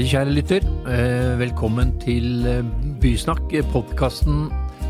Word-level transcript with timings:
Hei, 0.00 0.06
kjære 0.08 0.32
lytter. 0.32 0.64
Eh, 0.88 1.34
Velkommen 1.36 1.90
til 2.00 2.46
eh, 2.48 2.60
Bysnakk, 3.02 3.50
podkasten 3.68 4.46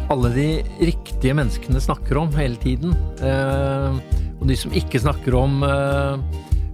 alle 0.07 0.29
de 0.31 0.45
riktige 0.87 1.35
menneskene 1.35 1.81
snakker 1.83 2.21
om 2.21 2.29
hele 2.37 2.55
tiden. 2.63 2.93
Eh, 3.19 3.97
Og 4.39 4.47
de 4.47 4.55
som 4.55 4.71
ikke 4.71 5.01
snakker 5.03 5.35
om 5.35 5.65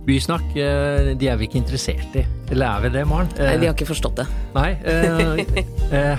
bysnakk, 0.05 0.45
de 0.53 1.31
er 1.33 1.41
vi 1.41 1.49
ikke 1.49 1.63
interessert 1.63 2.13
i. 2.21 2.27
Eller 2.53 2.67
er 2.69 2.85
vi 2.85 2.91
det, 2.99 3.07
Maren? 3.09 3.33
Nei, 3.41 3.57
vi 3.57 3.71
har 3.71 3.73
ikke 3.73 3.89
forstått 3.89 4.21
det. 4.21 4.29
Nei. 4.53 4.69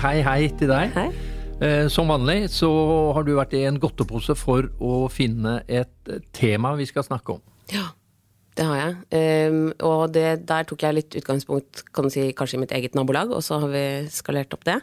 Hei, 0.02 0.16
hei 0.26 0.40
til 0.58 0.74
deg. 0.74 0.98
Hei. 0.98 1.86
Som 1.88 2.10
vanlig 2.10 2.48
så 2.50 2.68
har 3.14 3.22
du 3.30 3.36
vært 3.38 3.54
i 3.54 3.62
en 3.70 3.78
godtepose 3.78 4.34
for 4.34 4.66
å 4.82 5.06
finne 5.06 5.60
et 5.70 6.18
tema 6.34 6.74
vi 6.82 6.90
skal 6.90 7.06
snakke 7.06 7.38
om. 7.38 7.46
Ja, 7.70 7.86
det 8.58 8.66
har 8.66 8.78
jeg. 8.80 9.48
Um, 9.52 9.64
og 9.86 10.12
det, 10.14 10.26
der 10.48 10.66
tok 10.68 10.84
jeg 10.84 10.96
litt 10.96 11.18
utgangspunkt 11.20 11.84
kan 11.94 12.08
du 12.08 12.12
si, 12.12 12.28
kanskje 12.36 12.58
i 12.58 12.62
mitt 12.64 12.74
eget 12.74 12.98
nabolag, 12.98 13.32
og 13.34 13.44
så 13.46 13.60
har 13.62 13.72
vi 13.72 13.84
skalert 14.12 14.54
opp 14.56 14.66
det. 14.68 14.80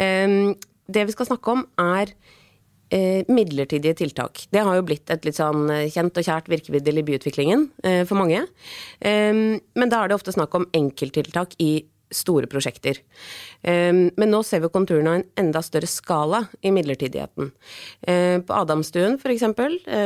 Um, 0.00 0.54
det 0.92 1.06
vi 1.08 1.14
skal 1.16 1.30
snakke 1.30 1.54
om, 1.54 1.64
er 1.80 2.12
uh, 2.12 3.22
midlertidige 3.32 3.96
tiltak. 4.02 4.44
Det 4.52 4.62
har 4.68 4.78
jo 4.78 4.86
blitt 4.86 5.10
et 5.12 5.26
litt 5.26 5.38
sånn 5.38 5.66
eh, 5.72 5.88
kjent 5.92 6.20
og 6.20 6.28
kjært 6.28 6.50
virkemiddel 6.52 7.00
i 7.00 7.06
byutviklingen 7.08 7.68
uh, 7.86 8.02
for 8.08 8.20
mange. 8.20 8.44
Um, 9.00 9.58
men 9.78 9.92
da 9.92 10.02
er 10.02 10.12
det 10.12 10.20
ofte 10.20 10.36
snakk 10.36 10.54
om 10.58 10.68
enkelttiltak 10.76 11.56
i 11.62 11.72
store 12.10 12.46
prosjekter. 12.46 13.00
Ehm, 13.62 14.10
Men 14.16 14.30
nå 14.30 14.42
ser 14.44 14.60
vi 14.60 14.68
konturene 14.68 15.10
av 15.10 15.14
en 15.20 15.24
enda 15.36 15.62
større 15.62 15.86
skala 15.86 16.48
i 16.62 16.70
midlertidigheten. 16.70 17.52
Eh, 18.02 18.40
På 18.40 18.54
Adamstuen 18.54 19.18
f.eks., 19.18 19.42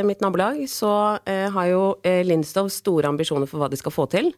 mitt 0.05 0.21
nabolag, 0.21 0.63
så 0.69 1.19
eh, 1.27 1.49
har 1.51 1.67
jo 1.67 1.83
eh, 2.03 2.25
Lindstov 2.25 2.71
store 2.71 3.09
ambisjoner 3.09 3.47
for 3.47 3.61
hva 3.61 3.69
de 3.71 3.77
skal 3.77 3.93
få 3.93 4.07
til. 4.11 4.33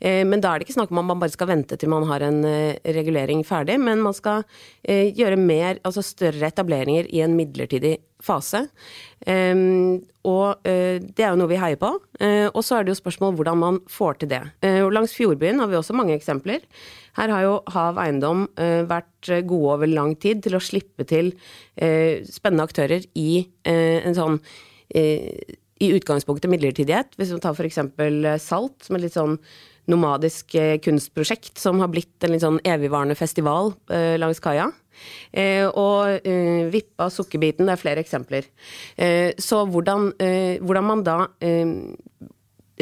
Eh, 0.00 0.24
Men 0.24 0.40
da 0.40 0.52
er 0.52 0.58
det 0.58 0.68
ikke 0.68 0.78
snakk 0.80 0.90
om 0.90 1.02
at 1.02 1.10
man 1.10 1.20
bare 1.20 1.34
skal 1.34 1.48
vente 1.48 1.76
til 1.76 1.88
man 1.92 2.06
har 2.08 2.24
en 2.26 2.44
eh, 2.44 2.78
regulering 2.96 3.44
ferdig, 3.44 3.78
men 3.80 4.02
man 4.02 4.14
skal 4.16 4.44
eh, 4.84 5.12
gjøre 5.12 5.36
mer, 5.36 5.78
altså 5.84 6.02
større 6.02 6.48
etableringer 6.48 7.08
i 7.12 7.22
en 7.24 7.36
midlertidig 7.36 7.98
fase. 8.22 8.66
Og 10.22 10.62
uh, 10.62 10.96
det 11.02 11.24
er 11.24 11.32
jo 11.32 11.38
noe 11.40 11.50
vi 11.50 11.58
heier 11.58 11.78
på. 11.80 11.90
Uh, 12.20 12.48
og 12.52 12.62
så 12.64 12.78
er 12.78 12.86
det 12.86 12.94
jo 12.94 13.00
spørsmål 13.00 13.34
hvordan 13.38 13.58
man 13.58 13.80
får 13.90 14.20
til 14.20 14.30
det. 14.32 14.42
Uh, 14.62 14.84
og 14.86 14.92
langs 14.94 15.14
Fjordbyen 15.16 15.62
har 15.62 15.70
vi 15.70 15.78
også 15.78 15.96
mange 15.98 16.14
eksempler. 16.14 16.62
Her 17.18 17.32
har 17.34 17.44
jo 17.44 17.56
Hav 17.74 17.98
Eiendom 18.00 18.46
vært 18.88 19.28
gode 19.44 19.74
over 19.74 19.90
lang 19.90 20.14
tid 20.16 20.38
til 20.46 20.54
å 20.56 20.62
slippe 20.64 21.04
til 21.04 21.34
spennende 21.76 22.64
aktører 22.64 23.04
i 23.20 23.42
en 23.68 24.16
sånn 24.16 24.38
i 24.96 25.90
utgangspunktet 25.92 26.48
midlertidighet. 26.48 27.12
Hvis 27.20 27.34
man 27.34 27.44
tar 27.44 27.52
f.eks. 27.52 27.82
Salt, 28.40 28.78
som 28.86 28.96
er 28.96 29.04
litt 29.04 29.18
sånn 29.18 29.36
nomadisk 29.90 30.54
kunstprosjekt 30.84 31.58
som 31.58 31.80
har 31.82 31.90
blitt 31.90 32.22
en 32.22 32.34
litt 32.34 32.44
sånn 32.44 32.60
evigvarende 32.62 33.16
festival 33.18 33.72
langs 34.20 34.38
kaia. 34.42 34.68
Eh, 35.32 35.66
og 35.66 36.26
eh, 36.28 36.68
Vippa, 36.72 37.08
Sukkerbiten, 37.12 37.66
det 37.66 37.76
er 37.76 37.80
flere 37.80 38.02
eksempler. 38.04 38.48
Eh, 38.96 39.32
så 39.40 39.62
hvordan, 39.68 40.10
eh, 40.22 40.60
hvordan 40.62 40.88
man 40.88 41.04
da 41.06 41.16
eh, 41.42 41.72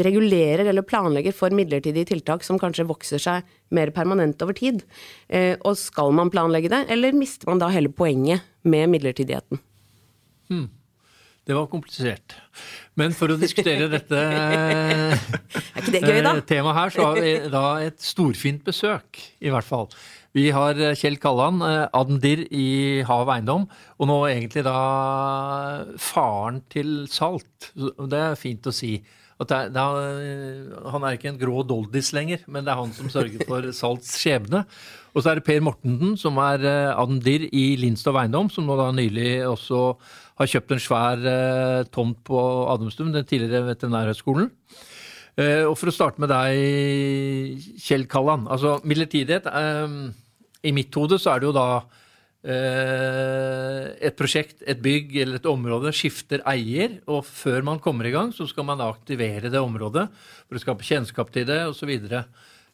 regulerer 0.01 0.71
eller 0.71 0.87
planlegger 0.87 1.35
for 1.37 1.55
midlertidige 1.55 2.09
tiltak 2.13 2.45
som 2.47 2.59
kanskje 2.61 2.89
vokser 2.89 3.23
seg 3.23 3.49
mer 3.75 3.93
permanent 3.95 4.41
over 4.45 4.57
tid. 4.57 4.85
Eh, 5.29 5.57
og 5.61 5.79
skal 5.79 6.15
man 6.17 6.33
planlegge 6.33 6.73
det, 6.73 6.85
eller 6.93 7.17
mister 7.17 7.51
man 7.51 7.63
da 7.63 7.71
hele 7.73 7.93
poenget 7.93 8.47
med 8.63 8.91
midlertidigheten? 8.93 9.61
Det 11.49 11.57
var 11.57 11.69
komplisert. 11.73 12.35
Men 13.01 13.15
for 13.17 13.33
å 13.33 13.39
diskutere 13.41 13.89
dette 13.91 14.19
det 15.89 16.03
gøy, 16.05 16.19
eh, 16.21 16.41
temaet 16.47 16.77
her, 16.77 16.93
så 16.93 17.07
har 17.09 17.21
vi 17.21 17.33
da 17.53 17.65
et 17.87 17.97
storfint 18.05 18.63
besøk, 18.67 19.23
i 19.41 19.53
hvert 19.53 19.67
fall. 19.67 19.89
Vi 20.37 20.51
har 20.55 20.77
eh, 20.77 20.97
Kjell 20.99 21.17
Kalland, 21.23 21.65
eh, 21.65 21.87
admdir 21.97 22.45
i 22.53 22.67
Hav 23.09 23.33
Eiendom, 23.33 23.65
og 23.97 24.11
nå 24.13 24.19
egentlig 24.29 24.67
da 24.69 24.77
faren 25.97 26.61
til 26.71 27.09
Salt. 27.11 27.73
Det 27.75 28.21
er 28.21 28.39
fint 28.39 28.69
å 28.69 28.77
si. 28.77 28.99
At 29.41 29.49
det 29.49 29.57
er, 29.57 29.69
det 29.73 29.81
er, 29.81 30.81
han 30.93 31.05
er 31.09 31.17
ikke 31.17 31.31
en 31.33 31.41
grå 31.41 31.63
doldis 31.65 32.13
lenger, 32.13 32.45
men 32.45 32.67
det 32.67 32.75
er 32.75 32.83
han 32.83 32.93
som 32.93 33.09
sørger 33.09 33.49
for 33.49 33.73
Salts 33.73 34.19
skjebne. 34.21 34.67
Og 35.17 35.25
så 35.25 35.33
er 35.33 35.41
det 35.41 35.47
Per 35.49 35.65
Mortenden, 35.65 36.13
som 36.21 36.37
er 36.45 36.63
admdir 36.93 37.49
i 37.49 37.71
Lindstov 37.81 38.21
Eiendom, 38.21 38.53
som 38.53 38.69
nå 38.69 38.77
da 38.79 38.91
nylig 38.93 39.39
også 39.49 39.81
har 40.41 40.49
kjøpt 40.49 40.73
en 40.75 40.81
svær 40.83 41.27
eh, 41.29 41.83
tomt 41.93 42.23
på 42.25 42.41
Adamstuen, 42.73 43.13
den 43.13 43.29
tidligere 43.29 43.69
veterinærhøgskolen. 43.69 44.49
Eh, 45.37 45.65
og 45.69 45.77
for 45.79 45.91
å 45.91 45.95
starte 45.95 46.23
med 46.23 46.33
deg, 46.33 47.67
Kjell 47.81 48.07
Kalland. 48.11 48.49
Altså 48.53 48.79
midlertidighet 48.89 49.49
eh, 49.53 49.97
I 50.65 50.77
mitt 50.77 50.97
hode 50.97 51.21
så 51.21 51.35
er 51.35 51.43
det 51.43 51.51
jo 51.51 51.57
da 51.57 51.71
et 52.41 54.15
prosjekt, 54.17 54.63
et 54.65 54.79
bygg 54.81 55.11
eller 55.21 55.37
et 55.37 55.49
område 55.51 55.91
skifter 55.93 56.41
eier, 56.49 56.95
og 57.05 57.27
før 57.29 57.67
man 57.69 57.83
kommer 57.85 58.09
i 58.09 58.13
gang, 58.15 58.31
så 58.33 58.47
skal 58.49 58.65
man 58.65 58.81
aktivere 58.81 59.51
det 59.53 59.61
området 59.61 60.07
for 60.47 60.57
å 60.57 60.63
skape 60.63 60.87
kjennskap 60.89 61.29
til 61.35 61.45
det 61.51 61.59
osv. 61.69 61.93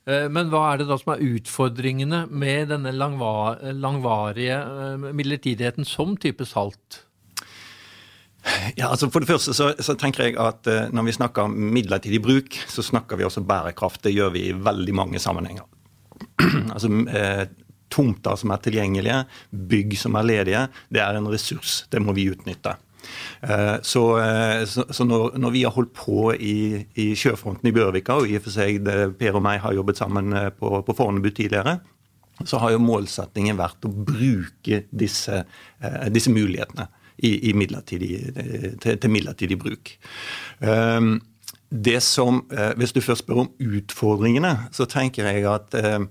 Men 0.07 0.53
hva 0.53 0.63
er 0.69 0.85
det 0.85 0.87
da 0.87 1.01
som 1.03 1.17
er 1.17 1.25
utfordringene 1.33 2.29
med 2.31 2.71
denne 2.71 2.95
langvarige 2.95 4.61
midlertidigheten 5.11 5.91
som 5.97 6.15
type 6.15 6.47
salt? 6.47 7.03
Ja, 8.75 8.89
altså 8.91 9.11
For 9.13 9.23
det 9.23 9.31
første 9.31 9.55
så, 9.55 9.71
så 9.79 9.95
tenker 9.99 10.27
jeg 10.27 10.39
at 10.41 10.67
uh, 10.71 10.87
når 10.95 11.09
vi 11.09 11.17
snakker 11.19 11.47
om 11.47 11.55
midlertidig 11.75 12.23
bruk, 12.25 12.57
så 12.71 12.85
snakker 12.85 13.21
vi 13.21 13.27
også 13.27 13.45
bærekraft. 13.47 14.03
Det 14.07 14.15
gjør 14.15 14.33
vi 14.35 14.49
i 14.49 14.57
veldig 14.57 14.97
mange 14.97 15.23
sammenhenger. 15.23 15.69
altså 16.75 16.91
uh, 16.91 17.45
Tomter 17.93 18.35
som 18.41 18.51
er 18.51 18.65
tilgjengelige, 18.65 19.21
bygg 19.71 19.95
som 20.01 20.19
er 20.19 20.27
ledige, 20.27 20.65
det 20.91 21.05
er 21.05 21.17
en 21.19 21.31
ressurs. 21.31 21.85
Det 21.93 22.03
må 22.03 22.17
vi 22.17 22.27
utnytte. 22.33 22.75
Eh, 23.47 23.77
så, 23.87 24.03
så, 24.67 24.83
så 24.91 25.05
når, 25.07 25.37
når, 25.39 25.53
vi 25.55 25.61
har 25.63 25.71
holdt 25.77 25.93
på 25.95 26.33
i, 26.35 26.83
i 26.99 27.05
sjøfronten 27.15 27.71
i 27.71 27.73
Bjørvika, 27.77 28.17
og 28.19 28.27
i 28.27 28.35
og 28.41 28.43
for 28.43 28.57
seg 28.57 28.81
det, 28.83 28.97
Per 29.21 29.39
og 29.39 29.45
meg 29.47 29.61
har 29.63 29.77
jobbet 29.77 30.01
sammen 30.01 30.35
på, 30.59 30.73
på 30.83 30.97
Fornebu 30.99 31.31
tidligere, 31.31 31.77
så 32.43 32.59
har 32.59 32.75
jo 32.75 32.83
målsettingen 32.83 33.57
vært 33.57 33.87
å 33.87 33.93
bruke 33.95 34.83
disse, 34.91 35.45
disse 36.11 36.35
mulighetene 36.35 36.91
i, 37.19 37.51
i 37.51 37.53
midlertidig, 37.57 38.11
til, 38.83 38.99
til, 38.99 39.11
midlertidig 39.13 39.59
bruk. 39.61 39.93
Um, 40.61 41.21
det 41.71 41.99
som, 42.05 42.45
uh, 42.53 42.73
Hvis 42.79 42.93
du 42.93 43.01
først 43.01 43.25
spør 43.25 43.47
om 43.47 43.53
utfordringene, 43.61 44.69
så 44.73 44.87
tenker 44.87 45.27
jeg 45.27 45.47
at 45.51 45.75
um, 45.97 46.09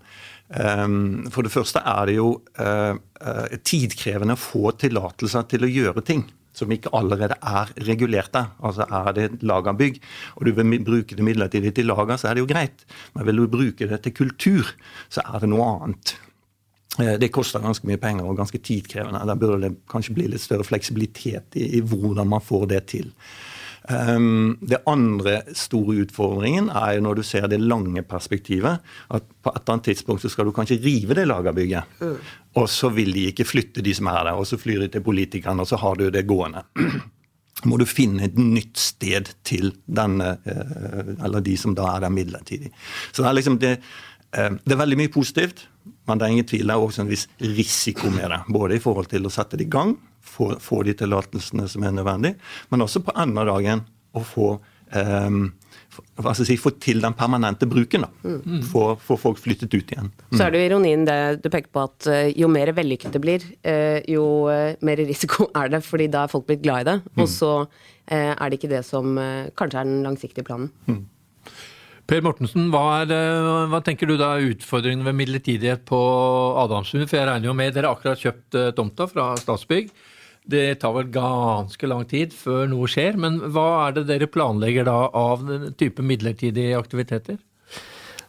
um, 0.49 1.27
For 1.31 1.41
det 1.47 1.53
første 1.53 1.79
er 1.79 2.09
det 2.09 2.17
jo 2.17 2.31
uh, 2.59 2.95
uh, 3.21 3.59
tidkrevende 3.63 4.35
å 4.35 4.41
få 4.41 4.73
tillatelser 4.75 5.47
til 5.51 5.63
å 5.63 5.71
gjøre 5.71 6.03
ting 6.05 6.25
som 6.55 6.71
ikke 6.71 6.91
allerede 6.95 7.37
er 7.43 7.71
regulerte. 7.87 8.45
Altså 8.63 8.87
Er 8.87 9.11
det 9.15 9.23
et 9.25 9.43
lagerbygg, 9.43 9.99
og 10.35 10.47
du 10.47 10.53
vil 10.55 10.83
bruke 10.83 11.17
det 11.17 11.25
midlertidig 11.25 11.73
til 11.75 11.89
lager, 11.91 12.17
så 12.17 12.29
er 12.29 12.37
det 12.37 12.45
jo 12.45 12.51
greit. 12.51 12.85
Men 13.15 13.27
vil 13.27 13.43
du 13.43 13.47
bruke 13.51 13.89
det 13.89 14.01
til 14.05 14.15
kultur, 14.15 14.71
så 15.09 15.25
er 15.25 15.43
det 15.43 15.51
noe 15.51 15.67
annet. 15.75 16.15
Det 16.95 17.31
koster 17.33 17.63
ganske 17.63 17.87
mye 17.89 17.99
penger 17.99 18.27
og 18.27 18.37
ganske 18.39 18.61
tidkrevende. 18.63 19.23
Der 19.27 19.39
burde 19.39 19.67
det 19.67 19.73
kanskje 19.91 20.15
bli 20.15 20.29
litt 20.31 20.43
større 20.43 20.63
fleksibilitet 20.67 21.57
i, 21.59 21.67
i 21.79 21.81
hvordan 21.83 22.29
man 22.31 22.43
får 22.43 22.69
det 22.71 22.81
til. 22.93 23.11
Um, 23.85 24.55
det 24.65 24.79
andre 24.89 25.43
store 25.53 25.99
utfordringen 26.01 26.71
er 26.73 26.95
jo 26.95 27.03
når 27.05 27.19
du 27.19 27.23
ser 27.27 27.45
det 27.51 27.59
lange 27.61 28.01
perspektivet, 28.01 28.81
at 29.13 29.27
på 29.43 29.51
et 29.51 29.59
eller 29.59 29.73
annet 29.75 29.89
tidspunkt 29.91 30.23
så 30.23 30.31
skal 30.33 30.47
du 30.47 30.53
kanskje 30.55 30.79
rive 30.81 31.17
det 31.17 31.27
lagerbygget. 31.27 31.99
Mm. 32.01 32.15
Og 32.61 32.69
så 32.71 32.89
vil 32.95 33.13
de 33.13 33.27
ikke 33.29 33.45
flytte 33.45 33.83
de 33.85 33.93
som 33.93 34.09
er 34.09 34.23
der, 34.25 34.39
og 34.39 34.47
så 34.49 34.57
flyr 34.57 34.85
de 34.85 34.89
til 34.95 35.05
politikerne, 35.05 35.61
og 35.61 35.69
så 35.69 35.77
har 35.83 35.99
du 35.99 36.07
det 36.09 36.25
gående. 36.25 36.63
må 37.69 37.77
du 37.79 37.85
finne 37.87 38.25
et 38.25 38.35
nytt 38.37 38.77
sted 38.77 39.29
til 39.47 39.71
denne, 39.85 40.35
eller 41.23 41.45
de 41.45 41.55
som 41.57 41.75
da 41.77 41.87
er 41.93 42.03
der 42.03 42.13
midlertidig. 42.13 42.71
Så 43.11 43.23
det 43.23 43.29
er 43.29 43.37
liksom 43.37 43.59
det, 43.61 43.71
det 44.35 44.75
er 44.75 44.81
veldig 44.81 44.99
mye 44.99 45.13
positivt. 45.13 45.63
Men 46.05 46.19
det 46.19 46.25
er 46.25 46.35
ingen 46.35 46.47
tvil, 46.49 46.67
det 46.67 46.75
er 46.75 46.85
også 46.85 47.03
en 47.03 47.11
viss 47.11 47.25
risiko 47.41 48.11
med 48.13 48.29
det. 48.31 48.41
Både 48.53 48.77
i 48.77 48.83
forhold 48.83 49.09
til 49.11 49.25
å 49.25 49.33
sette 49.33 49.57
det 49.59 49.67
i 49.67 49.73
gang, 49.73 49.95
få, 50.25 50.53
få 50.61 50.83
de 50.85 50.95
tillatelsene 50.97 51.67
som 51.69 51.85
er 51.85 51.93
nødvendig, 51.95 52.35
men 52.71 52.85
også 52.85 53.03
på 53.05 53.13
andre 53.17 53.45
dagen 53.49 53.85
å 54.15 54.21
få, 54.25 54.49
um, 54.95 55.39
hva 56.17 56.33
skal 56.33 56.43
jeg 56.43 56.49
si, 56.51 56.57
få 56.61 56.73
til 56.81 57.01
den 57.03 57.15
permanente 57.17 57.67
bruken. 57.69 58.05
da, 58.05 58.35
mm. 58.35 58.61
få, 58.69 58.85
få, 59.01 59.17
folk 59.21 59.41
flyttet 59.41 59.73
ut 59.73 59.95
igjen. 59.95 60.11
Mm. 60.11 60.37
Så 60.37 60.43
er 60.45 60.53
det 60.53 60.61
jo 60.61 60.69
ironien 60.69 61.07
det 61.07 61.19
du 61.43 61.49
peker 61.49 61.71
på 61.73 61.85
at 61.87 62.09
jo 62.35 62.49
mer 62.51 62.73
vellykket 62.75 63.15
det 63.15 63.23
blir, 63.23 63.49
jo 64.11 64.27
mer 64.85 65.03
risiko 65.11 65.49
er 65.57 65.73
det, 65.73 65.81
fordi 65.85 66.09
da 66.13 66.25
er 66.25 66.33
folk 66.33 66.47
blitt 66.49 66.63
glad 66.65 66.85
i 66.85 66.89
det. 66.93 66.97
Og 67.17 67.29
så 67.31 67.51
er 68.05 68.37
det 68.45 68.59
ikke 68.59 68.71
det 68.75 68.85
som 68.87 69.17
kanskje 69.57 69.81
er 69.81 69.89
den 69.89 70.03
langsiktige 70.05 70.47
planen. 70.47 70.71
Mm. 70.89 71.03
Per 72.05 72.21
Mortensen, 72.21 72.67
hva, 72.69 73.01
er, 73.01 73.13
hva, 73.71 73.79
tenker 73.81 74.05
du 74.05 74.13
da 74.19 74.35
er 74.35 74.51
utfordringen 74.51 75.07
ved 75.07 75.17
midlertidighet 75.17 75.87
på 75.89 75.99
Adamsund? 76.61 77.07
For 77.09 77.17
jeg 77.17 77.29
regner 77.31 77.49
jo 77.49 77.55
med 77.57 77.73
dere 77.73 77.89
akkurat 77.95 78.21
kjøpt 78.21 78.59
tomta 78.77 79.07
fra 79.09 79.31
Statsbygg. 79.41 79.89
Det 80.45 80.77
tar 80.83 80.93
vel 80.93 81.09
ganske 81.09 81.89
lang 81.89 82.05
tid 82.05 82.33
før 82.37 82.69
noe 82.69 82.89
skjer. 82.91 83.17
Men 83.17 83.39
hva 83.49 83.87
er 83.87 83.97
det 83.97 84.05
dere 84.11 84.29
planlegger 84.29 84.85
da 84.85 84.99
av 85.09 85.45
den 85.47 85.73
type 85.79 86.05
midlertidige 86.05 86.77
aktiviteter? 86.77 87.41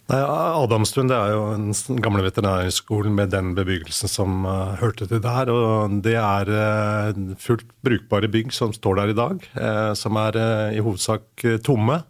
Nei, 0.06 0.20
Adamstuen 0.23 1.08
det 1.11 1.17
er 1.19 1.32
jo 1.34 1.46
den 1.58 2.00
gamle 2.00 2.23
veterinærskolen 2.28 3.17
med 3.19 3.32
den 3.34 3.56
bebyggelsen 3.58 4.11
som 4.11 4.44
uh, 4.46 4.76
hørte 4.78 5.08
til 5.11 5.20
der. 5.20 5.50
og 5.50 5.99
Det 6.05 6.14
er 6.14 6.52
uh, 6.52 7.34
fullt 7.43 7.67
brukbare 7.84 8.31
bygg 8.31 8.55
som 8.55 8.73
står 8.73 9.00
der 9.02 9.12
i 9.12 9.19
dag. 9.19 9.49
Uh, 9.58 9.93
som 9.99 10.17
er 10.23 10.38
i 10.78 10.81
hovedsak 10.81 11.44
tomme, 11.67 12.00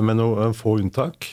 med 0.00 0.18
noen 0.18 0.54
få 0.56 0.78
unntak. 0.80 1.26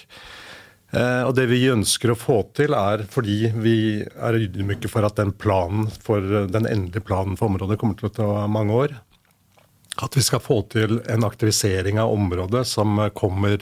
og 0.92 1.36
Det 1.38 1.46
vi 1.52 1.62
ønsker 1.72 2.12
å 2.12 2.18
få 2.18 2.40
til, 2.58 2.74
er 2.74 3.06
fordi 3.08 3.52
vi 3.56 3.76
er 4.04 4.40
ydmyke 4.40 4.90
for 4.92 5.06
at 5.08 5.20
den 5.20 5.32
for, 6.04 6.48
den 6.50 6.66
endelige 6.66 7.06
planen 7.06 7.38
for 7.38 7.48
området 7.48 7.80
kommer 7.80 7.96
til 8.00 8.10
å 8.10 8.16
ta 8.16 8.48
mange 8.48 8.74
år. 8.74 8.96
At 10.02 10.16
vi 10.18 10.24
skal 10.26 10.42
få 10.42 10.64
til 10.72 11.00
en 11.12 11.28
aktivisering 11.28 12.00
av 12.00 12.12
området 12.12 12.66
som 12.68 12.98
kommer 13.14 13.60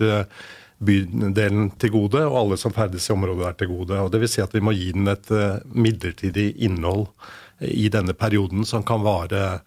bydelen 0.77 1.71
til 1.81 1.93
gode, 1.93 2.21
og 2.27 2.37
alle 2.41 2.57
som 2.61 2.73
ferdes 2.75 3.09
i 3.09 3.13
området 3.15 3.47
er 3.49 3.59
til 3.59 3.71
gode. 3.73 3.99
Og 4.01 4.11
det 4.13 4.21
vil 4.21 4.31
si 4.31 4.43
at 4.43 4.53
vi 4.53 4.63
må 4.63 4.75
gi 4.77 4.91
den 4.95 5.09
et 5.11 5.31
midlertidig 5.73 6.51
innhold 6.67 7.07
i 7.59 7.87
denne 7.93 8.13
perioden, 8.13 8.65
som 8.65 8.85
kan 8.85 9.03
vare 9.05 9.59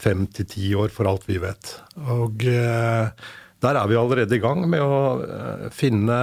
fem 0.00 0.26
til 0.26 0.48
ti 0.48 0.72
år, 0.76 0.90
for 0.92 1.08
alt 1.08 1.26
vi 1.28 1.38
vet. 1.42 1.76
Og 2.10 2.46
uh, 2.48 3.12
der 3.64 3.78
er 3.80 3.88
vi 3.88 3.96
allerede 3.96 4.36
i 4.36 4.42
gang 4.42 4.62
med 4.70 4.84
å 4.84 4.98
uh, 5.24 5.66
finne 5.74 6.16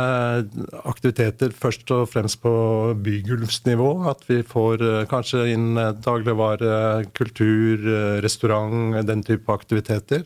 aktiviteter 0.85 1.53
først 1.57 1.89
og 1.95 2.07
fremst 2.13 2.41
på 2.43 2.53
bygulvsnivå. 3.03 3.91
At 4.11 4.23
vi 4.29 4.41
får 4.45 4.85
kanskje 5.11 5.47
inn 5.55 5.73
dagligvare, 6.05 7.07
kultur, 7.17 7.89
restaurant, 8.23 9.01
den 9.07 9.25
type 9.25 9.51
aktiviteter. 9.53 10.23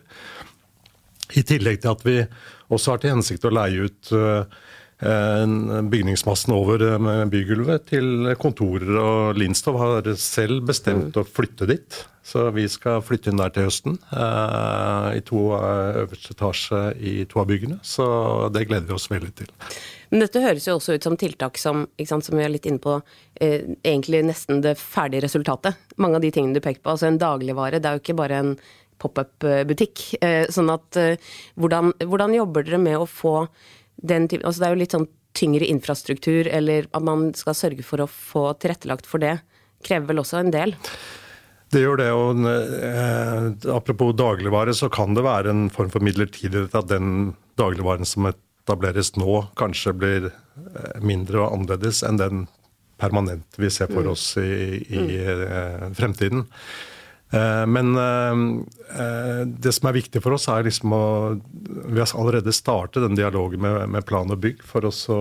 I 1.33 1.43
tillegg 1.47 1.81
til 1.81 1.95
at 1.95 2.05
vi 2.05 2.19
også 2.73 2.93
har 2.93 3.01
til 3.01 3.15
hensikt 3.15 3.45
å 3.47 3.53
leie 3.53 3.87
ut 3.87 4.11
eh, 4.15 4.61
bygningsmassen 4.99 6.53
over 6.55 6.81
eh, 6.87 7.23
bygulvet 7.27 7.87
til 7.91 8.31
kontorer. 8.39 8.91
Og 8.95 9.39
Linstov 9.39 9.79
har 9.81 10.11
selv 10.15 10.63
bestemt 10.69 11.15
mm. 11.15 11.21
å 11.21 11.27
flytte 11.27 11.67
dit. 11.69 12.05
Så 12.25 12.47
vi 12.55 12.63
skal 12.71 13.03
flytte 13.05 13.29
inn 13.29 13.37
der 13.37 13.51
til 13.53 13.67
høsten. 13.67 13.99
Eh, 14.09 15.09
I 15.19 15.25
to 15.27 15.51
øverste 15.57 16.33
etasje 16.33 16.79
i 16.97 17.17
to 17.29 17.43
av 17.43 17.51
byggene. 17.51 17.77
Så 17.83 18.07
det 18.55 18.65
gleder 18.69 18.87
vi 18.89 18.97
oss 18.97 19.11
veldig 19.11 19.33
til. 19.43 19.51
Men 20.09 20.23
dette 20.23 20.41
høres 20.41 20.65
jo 20.67 20.77
også 20.77 20.95
ut 20.95 21.05
som 21.05 21.17
tiltak 21.19 21.59
som, 21.59 21.85
sant, 22.07 22.25
som 22.25 22.37
vi 22.37 22.45
er 22.45 22.53
litt 22.53 22.65
inne 22.69 22.81
på, 22.81 22.97
eh, 23.41 23.67
egentlig 23.83 24.23
nesten 24.25 24.63
det 24.63 24.77
ferdige 24.79 25.25
resultatet. 25.25 25.77
Mange 25.97 26.17
av 26.17 26.25
de 26.25 26.31
tingene 26.31 26.55
du 26.55 26.63
pekte 26.63 26.85
på. 26.85 26.95
Altså 26.95 27.09
en 27.09 27.21
dagligvare, 27.21 27.81
det 27.81 27.89
er 27.89 27.97
jo 27.97 28.03
ikke 28.05 28.19
bare 28.23 28.41
en 28.41 28.55
pop-up-butikk. 29.01 30.05
Eh, 30.23 30.45
sånn 30.53 30.71
at 30.73 30.99
eh, 30.99 31.17
hvordan, 31.59 31.93
hvordan, 32.05 32.37
jobber 32.37 32.65
dere 32.65 32.81
med 32.81 32.99
å 32.99 33.09
få 33.09 33.35
den 34.07 34.29
typen 34.31 34.47
Altså 34.47 34.63
det 34.63 34.67
er 34.67 34.75
jo 34.75 34.81
litt 34.83 34.95
sånn 34.95 35.09
tyngre 35.35 35.67
infrastruktur, 35.67 36.47
eller 36.47 36.87
at 36.95 37.03
man 37.03 37.29
skal 37.35 37.57
sørge 37.57 37.83
for 37.83 38.03
å 38.03 38.07
få 38.07 38.47
tilrettelagt 38.61 39.07
for 39.09 39.23
det, 39.23 39.37
krever 39.85 40.13
vel 40.13 40.23
også 40.23 40.39
en 40.39 40.53
del? 40.53 40.75
Det 41.73 41.81
gjør 41.81 41.99
det. 41.99 42.09
og 42.15 42.45
eh, 42.47 43.73
Apropos 43.75 44.15
dagligvare, 44.15 44.73
så 44.77 44.89
kan 44.93 45.17
det 45.17 45.25
være 45.25 45.51
en 45.51 45.67
form 45.73 45.91
for 45.91 46.05
midlertidighet 46.05 46.75
at 46.77 46.87
den 46.91 47.33
dagligvaren 47.59 48.07
som 48.07 48.29
etableres 48.29 49.15
nå, 49.19 49.41
kanskje 49.59 49.95
blir 49.97 50.29
eh, 50.31 50.99
mindre 51.03 51.43
og 51.43 51.57
annerledes 51.57 52.03
enn 52.07 52.21
den 52.21 52.45
permanent 53.01 53.59
vi 53.59 53.67
ser 53.73 53.91
for 53.91 54.07
mm. 54.07 54.11
oss 54.13 54.29
i, 54.39 54.79
i 54.87 55.01
mm. 55.03 55.95
fremtiden. 55.99 56.45
Eh, 57.31 57.65
men 57.65 57.97
eh, 57.97 59.47
det 59.47 59.73
som 59.75 59.89
er 59.89 59.97
viktig 59.97 60.21
for 60.23 60.37
oss, 60.37 60.47
er 60.51 60.67
liksom 60.67 60.93
å 60.93 61.05
Vi 61.89 61.99
har 61.99 62.13
allerede 62.13 62.53
startet 62.53 63.03
den 63.03 63.17
dialogen 63.17 63.63
med, 63.65 63.85
med 63.89 64.05
plan 64.05 64.31
og 64.31 64.41
bygg 64.43 64.63
for 64.65 64.85
oss 64.85 65.05
å 65.09 65.19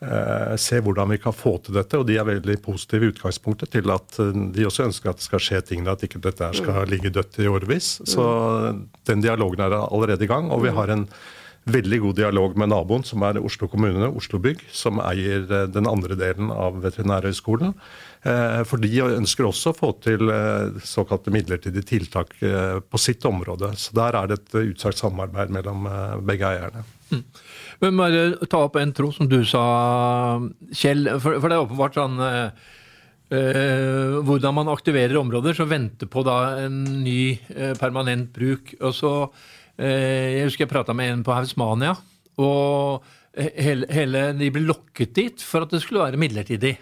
eh, 0.00 0.56
se 0.60 0.80
hvordan 0.80 1.12
vi 1.12 1.20
kan 1.22 1.36
få 1.36 1.56
til 1.60 1.76
dette. 1.76 2.00
Og 2.00 2.08
de 2.08 2.18
er 2.18 2.28
veldig 2.28 2.58
positive 2.64 3.06
i 3.06 3.14
utgangspunktet 3.14 3.74
til 3.76 3.92
at 3.94 4.20
de 4.56 4.68
også 4.68 4.88
ønsker 4.88 5.12
at 5.12 5.20
det 5.20 5.28
skal 5.28 5.44
skje 5.48 5.62
ting, 5.72 5.88
at 5.88 6.04
ikke 6.06 6.22
dette 6.24 6.52
skal 6.56 6.82
mm. 6.82 6.92
ligge 6.92 7.14
dødt 7.14 7.40
i 7.44 7.50
årevis. 7.52 7.96
Så 8.08 8.26
den 9.08 9.24
dialogen 9.24 9.66
er 9.66 9.80
allerede 9.84 10.24
i 10.24 10.30
gang. 10.30 10.50
Og 10.54 10.64
vi 10.64 10.74
har 10.74 10.92
en 10.92 11.06
veldig 11.66 11.98
god 12.04 12.18
dialog 12.20 12.58
med 12.58 12.70
naboen, 12.70 13.02
som 13.04 13.24
er 13.26 13.40
Oslo 13.42 13.66
kommune, 13.68 14.06
Oslo 14.06 14.38
Bygg, 14.38 14.62
som 14.70 15.00
eier 15.02 15.42
den 15.66 15.88
andre 15.90 16.14
delen 16.18 16.52
av 16.54 16.78
Veterinærhøgskolen. 16.84 17.74
Eh, 18.26 18.62
for 18.66 18.82
de 18.82 18.90
ønsker 19.04 19.46
også 19.46 19.70
å 19.70 19.76
få 19.76 19.92
til 20.02 20.30
eh, 20.32 20.78
såkalte 20.86 21.30
midlertidige 21.34 21.86
tiltak 21.86 22.32
eh, 22.42 22.78
på 22.82 22.98
sitt 22.98 23.24
område. 23.28 23.70
Så 23.78 23.94
der 23.96 24.16
er 24.18 24.30
det 24.30 24.40
et 24.40 24.56
utsagt 24.72 24.98
samarbeid 24.98 25.52
mellom 25.54 25.86
begge 26.26 26.48
eierne. 26.48 26.82
Mm. 27.12 27.22
Men 27.84 28.00
bare 28.00 28.48
ta 28.50 28.64
opp 28.66 28.78
en 28.80 28.94
tro 28.96 29.12
som 29.14 29.28
du 29.30 29.38
sa, 29.46 29.66
Kjell. 30.74 31.06
For, 31.22 31.38
for 31.38 31.46
det 31.46 31.58
er 31.58 31.68
åpenbart 31.68 32.00
sånn 32.00 32.18
Uh, 33.26 34.22
hvordan 34.22 34.54
man 34.54 34.68
aktiverer 34.70 35.18
områder 35.18 35.56
som 35.58 35.66
venter 35.66 36.06
på 36.06 36.22
da 36.22 36.60
en 36.62 36.76
ny 37.02 37.32
uh, 37.56 37.72
permanent 37.74 38.28
bruk. 38.30 38.70
Og 38.78 38.92
så, 38.94 39.10
uh, 39.26 39.82
Jeg 39.82 40.44
husker 40.46 40.62
jeg 40.62 40.70
prata 40.70 40.94
med 40.94 41.10
en 41.10 41.24
på 41.26 41.34
Hausmania. 41.34 41.96
og 42.38 43.02
hele, 43.34 43.90
hele, 43.90 44.22
De 44.38 44.52
ble 44.54 44.62
lokket 44.68 45.16
dit 45.18 45.42
for 45.42 45.66
at 45.66 45.74
det 45.74 45.82
skulle 45.82 46.06
være 46.06 46.22
midlertidig. 46.22 46.76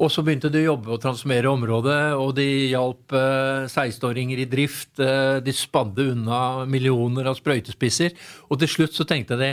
Og 0.00 0.08
så 0.08 0.22
begynte 0.24 0.48
de 0.48 0.62
å 0.62 0.70
jobbe 0.72 0.94
og 0.94 1.02
transformere 1.02 1.50
området, 1.52 2.00
og 2.16 2.32
de 2.38 2.46
hjalp 2.72 3.12
eh, 3.16 3.68
16-åringer 3.68 4.40
i 4.40 4.48
drift. 4.48 4.94
Eh, 5.02 5.36
de 5.44 5.52
spadde 5.54 6.08
unna 6.14 6.64
millioner 6.64 7.28
av 7.28 7.36
sprøytespisser. 7.38 8.16
Og 8.48 8.62
til 8.62 8.72
slutt 8.72 8.96
så 8.96 9.06
tenkte 9.08 9.38
de 9.40 9.52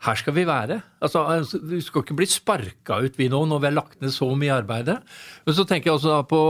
her 0.00 0.16
skal 0.16 0.32
vi 0.32 0.46
være. 0.48 0.80
Altså, 1.04 1.22
altså 1.28 1.60
Vi 1.70 1.82
skal 1.84 2.02
ikke 2.02 2.16
bli 2.16 2.26
sparka 2.28 2.98
ut, 3.04 3.18
vi 3.20 3.28
nå, 3.28 3.44
når 3.46 3.60
vi 3.60 3.68
har 3.68 3.76
lagt 3.76 4.00
ned 4.00 4.14
så 4.14 4.30
mye 4.32 4.56
arbeid. 4.62 4.90
Men 5.44 5.56
så 5.56 5.66
tenker 5.68 5.90
jeg 5.90 5.98
også 5.98 6.22
på 6.30 6.42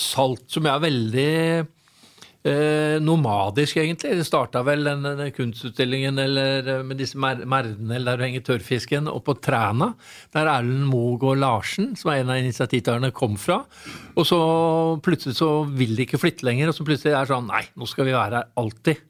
salt, 0.00 0.44
som 0.52 0.68
jeg 0.68 0.74
er 0.74 0.84
veldig 0.84 1.32
eh, 2.48 2.96
nomadisk, 3.04 3.78
egentlig. 3.80 4.16
Det 4.18 4.26
starta 4.26 4.62
vel 4.66 4.86
den, 4.86 5.04
den, 5.04 5.30
kunstutstillingen 5.36 6.18
eller, 6.22 6.66
eh, 6.72 6.82
med 6.86 6.98
disse 7.00 7.18
mer 7.20 7.44
merdene 7.48 8.00
der 8.04 8.18
du 8.18 8.24
henger 8.24 8.44
tørrfisken, 8.46 9.10
og 9.12 9.22
på 9.26 9.36
Træna, 9.44 9.92
der 10.34 10.50
Erlend 10.50 10.88
Moegård 10.90 11.40
Larsen, 11.42 11.92
som 11.98 12.12
er 12.12 12.22
en 12.22 12.32
av 12.34 12.40
initiativtakerne, 12.40 13.12
kom 13.16 13.36
fra. 13.40 13.60
Og 14.16 14.26
så 14.28 14.40
plutselig 15.04 15.38
så 15.38 15.52
vil 15.68 15.94
de 15.96 16.06
ikke 16.06 16.20
flytte 16.20 16.48
lenger, 16.48 16.72
og 16.72 16.78
så 16.78 16.86
plutselig 16.88 17.14
er 17.14 17.24
det 17.24 17.34
sånn 17.34 17.48
Nei, 17.48 17.64
nå 17.78 17.88
skal 17.88 18.08
vi 18.08 18.16
være 18.16 18.42
her 18.42 18.52
alltid. 18.60 19.04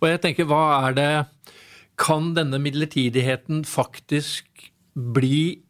Og 0.00 0.08
jeg 0.10 0.22
tenker, 0.22 0.48
hva 0.50 0.64
er 0.88 0.96
det 0.96 1.10
Kan 2.00 2.32
denne 2.34 2.58
midlertidigheten 2.58 3.62
faktisk 3.62 4.64
bli 4.94 5.60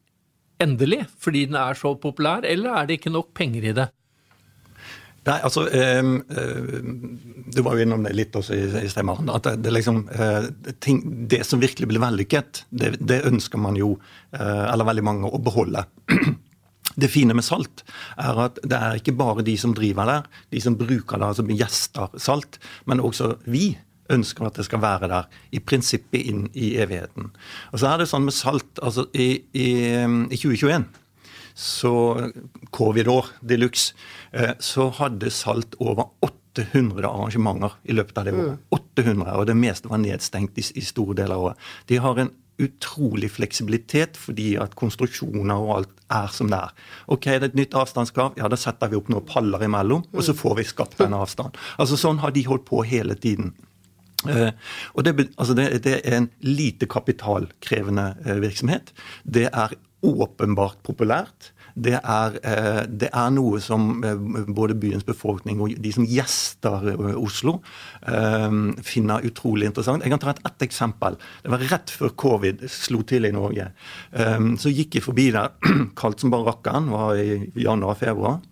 endelig 0.62 1.02
fordi 1.20 1.44
den 1.50 1.58
er 1.60 1.76
så 1.76 1.92
populær, 2.00 2.46
eller 2.48 2.78
er 2.78 2.88
det 2.88 2.98
ikke 2.98 3.12
nok 3.12 3.34
penger 3.36 3.68
i 3.68 3.74
det? 3.76 3.90
Nei, 5.24 5.38
altså, 5.40 5.66
eh, 5.72 6.02
Du 7.54 7.62
var 7.62 7.76
jo 7.76 7.84
innom 7.84 8.02
det 8.04 8.14
litt 8.16 8.36
også 8.36 8.56
i, 8.56 8.88
stemmen. 8.88 9.28
at 9.30 9.46
det, 9.62 9.72
liksom, 9.72 10.08
eh, 10.08 10.48
ting, 10.80 11.28
det, 11.28 11.44
som 11.46 11.60
virkelig 11.60 11.88
blir 11.88 12.00
vellykket, 12.00 12.64
det, 12.70 12.96
det, 13.00 13.24
ønsker 13.24 13.58
man 13.58 13.76
jo, 13.76 13.98
eh, 14.32 14.72
eller 14.72 14.84
veldig 14.84 15.04
mange, 15.04 15.30
å 15.30 15.38
beholde. 15.38 15.86
Det 16.94 17.08
fine 17.10 17.34
med 17.34 17.42
salt 17.42 17.80
er 18.20 18.36
at 18.38 18.58
det 18.62 18.76
er 18.76 18.98
ikke 19.00 19.16
bare 19.18 19.42
de 19.42 19.56
som 19.58 19.72
driver 19.74 20.06
der, 20.06 20.26
de 20.52 20.60
som 20.62 20.76
bruker 20.78 21.18
det, 21.18 21.26
altså 21.26 21.42
gjester 21.48 22.12
salt, 22.22 22.60
men 22.86 23.00
også 23.02 23.32
vi 23.50 23.72
ønsker 24.14 24.46
at 24.46 24.60
det 24.60 24.66
skal 24.68 24.82
være 24.84 25.08
der 25.10 25.26
i 25.50 25.58
prinsippet 25.64 26.22
inn 26.22 26.44
i 26.54 26.76
evigheten. 26.78 27.32
Og 27.72 27.80
så 27.80 27.88
er 27.88 27.98
det 27.98 28.06
sånn 28.12 28.28
med 28.28 28.36
salt 28.36 28.78
altså 28.84 29.08
I, 29.10 29.42
i, 29.56 29.66
i 30.04 30.38
2021 30.38 30.86
så 31.54 32.30
covid-år 32.74 33.30
de 33.46 33.58
luxe, 33.62 33.94
eh, 34.32 34.54
så 34.58 34.88
hadde 34.98 35.30
Salt 35.30 35.76
over 35.78 36.10
800 36.26 37.06
arrangementer 37.08 37.76
i 37.84 37.94
løpet 37.94 38.18
av 38.18 38.26
det 38.26 38.34
året. 38.34 38.64
800, 38.74 39.14
mm. 39.22 39.28
og 39.38 39.46
det 39.46 39.58
meste 39.58 39.90
var 39.90 40.02
nedstengt 40.02 40.58
i, 40.58 40.66
i 40.74 40.84
store 40.84 41.16
deler 41.22 41.38
av 41.38 41.50
året. 41.50 41.68
De 41.90 42.00
har 42.02 42.18
en 42.18 42.32
utrolig 42.62 43.32
fleksibilitet 43.34 44.18
fordi 44.18 44.52
at 44.62 44.76
konstruksjoner 44.78 45.58
og 45.58 45.72
alt 45.78 46.02
er 46.14 46.34
som 46.34 46.50
det 46.50 46.60
er. 46.60 46.74
Ok, 47.10 47.26
det 47.26 47.40
er 47.40 47.48
et 47.50 47.58
nytt 47.58 47.78
avstandskrav, 47.78 48.36
ja 48.38 48.50
da 48.50 48.58
setter 48.58 48.90
vi 48.90 48.98
opp 48.98 49.10
noen 49.10 49.26
paller 49.26 49.64
imellom, 49.66 50.04
og 50.12 50.22
så 50.22 50.34
mm. 50.34 50.40
får 50.42 50.58
vi 50.60 50.66
skapt 50.68 51.00
den 51.02 51.16
avstanden. 51.16 51.58
Altså 51.78 51.98
Sånn 51.98 52.20
har 52.22 52.34
de 52.34 52.44
holdt 52.46 52.66
på 52.68 52.84
hele 52.86 53.16
tiden. 53.18 53.54
Uh, 54.24 54.54
og 54.94 55.04
det, 55.04 55.12
altså 55.36 55.56
det, 55.56 55.66
det, 55.84 55.98
er 56.00 56.14
en 56.16 56.30
lite 56.40 56.86
kapitalkrevende 56.88 58.06
uh, 58.24 58.38
virksomhet. 58.40 58.94
Det 59.24 59.50
er 59.50 59.74
åpenbart 60.04 60.82
populært. 60.86 61.54
Det 61.74 61.96
er, 61.98 62.36
eh, 62.46 62.82
det 62.86 63.08
er, 63.10 63.30
noe 63.34 63.58
som 63.62 64.04
eh, 64.06 64.20
både 64.54 64.76
byens 64.78 65.02
befolkning 65.06 65.58
og 65.60 65.74
de 65.82 65.90
som 65.94 66.06
gjester 66.06 66.86
eh, 66.92 67.16
Oslo, 67.18 67.58
finner 68.84 69.24
utrolig 69.26 69.66
interessant. 69.66 70.04
Jeg 70.04 70.12
kan 70.12 70.20
ta 70.22 70.30
et 70.30 70.42
ett 70.46 70.64
eksempel. 70.66 71.16
Det 71.42 71.50
var 71.50 71.62
rett 71.72 71.90
før 71.90 72.12
covid 72.20 72.64
slo 72.70 73.02
til 73.02 73.24
i 73.24 73.32
Norge. 73.32 73.70
Så 74.60 74.72
gikk 74.72 74.98
jeg 74.98 75.06
forbi 75.06 75.30
der, 75.34 75.54
kaldt 76.00 76.20
som 76.20 76.32
bare 76.34 76.50
rakkeren, 76.50 76.90
var 76.92 77.16
i 77.16 77.38
januar-februar. 77.56 78.42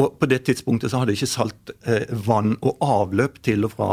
Og 0.00 0.18
på 0.20 0.28
det 0.30 0.42
tidspunktet 0.46 0.92
så 0.92 1.00
hadde 1.00 1.14
de 1.14 1.18
ikke 1.18 1.32
salt 1.32 1.72
vann 2.26 2.58
og 2.60 2.84
avløp 2.84 3.40
til 3.46 3.64
og 3.66 3.74
fra 3.78 3.90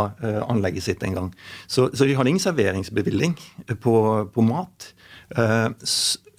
anlegget 0.49 0.89
sitt 0.89 1.07
engang. 1.07 1.31
Så, 1.67 1.87
så 1.93 2.05
de 2.05 2.17
hadde 2.17 2.35
ingen 2.35 2.43
serveringsbevilling 2.43 3.37
på, 3.79 3.95
på 4.33 4.45
mat. 4.49 4.91
Eh, 5.35 5.65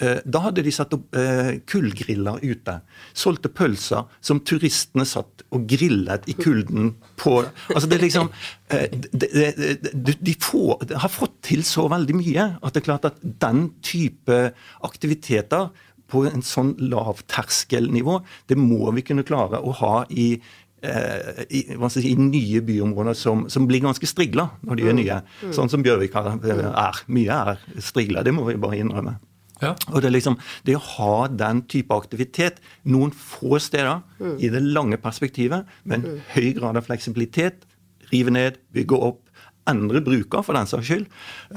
eh, 0.00 0.21
Da 0.25 0.40
hadde 0.47 0.62
de 0.64 0.73
satt 0.73 0.95
opp 0.97 1.16
eh, 1.18 1.59
kullgriller 1.68 2.40
ute. 2.40 2.78
Solgte 3.12 3.50
pølser 3.52 4.07
som 4.25 4.40
turistene 4.40 5.04
satt 5.09 5.45
og 5.52 5.66
grillet 5.68 6.28
i 6.28 6.37
kulden 6.37 6.95
på 7.16 7.38
Altså 7.73 7.88
det 7.88 7.97
er 7.97 8.02
liksom 8.04 8.28
De 8.68 10.35
får, 10.45 10.88
har 10.92 11.12
fått 11.12 11.38
til 11.49 11.64
så 11.64 11.87
veldig 11.88 12.16
mye 12.18 12.49
at 12.61 12.75
det 12.75 12.83
er 12.83 12.88
klart 12.90 13.09
at 13.09 13.21
den 13.23 13.71
type 13.85 14.40
aktiviteter 14.85 15.71
på 16.09 16.25
en 16.25 16.45
sånn 16.45 16.71
lavterskelnivå, 16.80 18.14
det 18.49 18.57
må 18.57 18.88
vi 18.97 19.04
kunne 19.04 19.26
klare 19.28 19.61
å 19.61 19.75
ha 19.83 19.95
i 20.09 20.38
i, 20.78 21.62
skal 21.73 21.87
jeg 21.88 21.94
si, 21.94 22.11
i 22.12 22.18
nye 22.20 22.61
byområder 22.62 23.16
som, 23.18 23.47
som 23.50 23.66
blir 23.68 23.82
ganske 23.82 24.06
strigla 24.06 24.49
når 24.66 24.78
de 24.78 24.87
er 24.87 24.99
nye. 24.99 25.20
Sånn 25.54 25.70
som 25.73 25.82
Bjørvik 25.85 26.14
er. 26.18 27.00
Mye 27.11 27.40
er 27.52 27.64
strigla, 27.82 28.23
det 28.26 28.35
må 28.37 28.47
vi 28.49 28.58
bare 28.61 28.78
innrømme. 28.82 29.18
Ja. 29.58 29.73
Og 29.90 30.02
det 30.02 30.11
er 30.11 30.14
liksom 30.14 30.37
det 30.66 30.76
å 30.78 30.85
ha 30.94 31.14
den 31.35 31.64
type 31.70 31.94
aktivitet 31.97 32.61
noen 32.87 33.11
få 33.11 33.58
steder 33.62 34.04
i 34.38 34.50
det 34.52 34.62
lange 34.62 35.00
perspektivet, 35.02 35.66
med 35.82 35.99
en 36.04 36.20
høy 36.37 36.52
grad 36.61 36.78
av 36.78 36.87
fleksibilitet, 36.87 37.66
rive 38.12 38.32
ned, 38.32 38.61
bygge 38.75 39.00
opp, 39.08 39.25
endre 39.69 40.03
bruker 40.05 40.45
for 40.47 40.57
den 40.57 40.69
saks 40.71 40.89
skyld. 40.89 41.07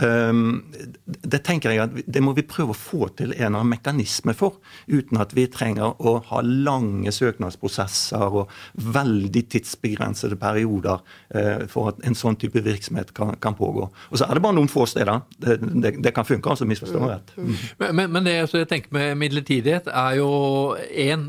Um, 0.01 0.61
det 1.05 1.41
tenker 1.47 1.73
jeg 1.73 1.83
at 1.85 1.95
det 2.05 2.23
må 2.23 2.33
vi 2.37 2.45
prøve 2.47 2.75
å 2.75 2.77
få 2.77 3.09
til 3.17 3.31
en 3.31 3.37
eller 3.37 3.61
annen 3.61 3.73
mekanisme 3.73 4.35
for, 4.37 4.59
uten 4.91 5.19
at 5.21 5.35
vi 5.37 5.47
trenger 5.51 5.95
å 6.01 6.17
ha 6.29 6.41
lange 6.45 7.11
søknadsprosesser 7.15 8.37
og 8.41 8.51
veldig 8.75 9.43
tidsbegrensede 9.51 10.37
perioder 10.41 11.01
eh, 11.35 11.65
for 11.71 11.91
at 11.91 12.01
en 12.07 12.17
sånn 12.17 12.37
type 12.41 12.61
virksomhet 12.63 13.13
kan, 13.17 13.33
kan 13.41 13.57
pågå. 13.57 13.87
Og 14.09 14.19
så 14.19 14.27
er 14.27 14.37
det 14.37 14.43
bare 14.45 14.57
noen 14.57 14.71
få 14.71 14.85
steder. 14.89 15.23
Det, 15.37 15.57
det, 15.61 15.93
det 16.03 16.13
kan 16.15 16.27
funke, 16.27 16.53
altså 16.53 16.67
misforstå 16.69 17.03
meg 17.03 17.13
rett. 17.15 17.35
Mm. 17.37 17.53
Men, 17.83 17.95
men, 17.99 18.15
men 18.15 18.27
det 18.27 18.37
jeg 18.39 18.69
tenker 18.69 18.95
med 18.95 19.19
midlertidighet 19.21 19.91
er 19.91 20.17
jo 20.19 20.31
én, 20.77 21.27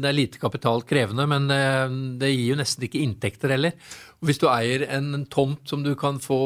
det 0.00 0.10
er 0.10 0.16
lite 0.16 0.42
kapitalkrevende, 0.42 1.28
men 1.30 1.50
eh, 1.54 1.86
det 2.20 2.34
gir 2.34 2.54
jo 2.54 2.60
nesten 2.60 2.88
ikke 2.88 3.02
inntekter 3.04 3.56
heller. 3.56 3.78
Hvis 4.24 4.40
du 4.40 4.46
eier 4.48 4.86
en 4.94 5.26
tomt 5.32 5.68
som 5.68 5.82
du 5.84 5.92
kan 5.98 6.16
få 6.22 6.38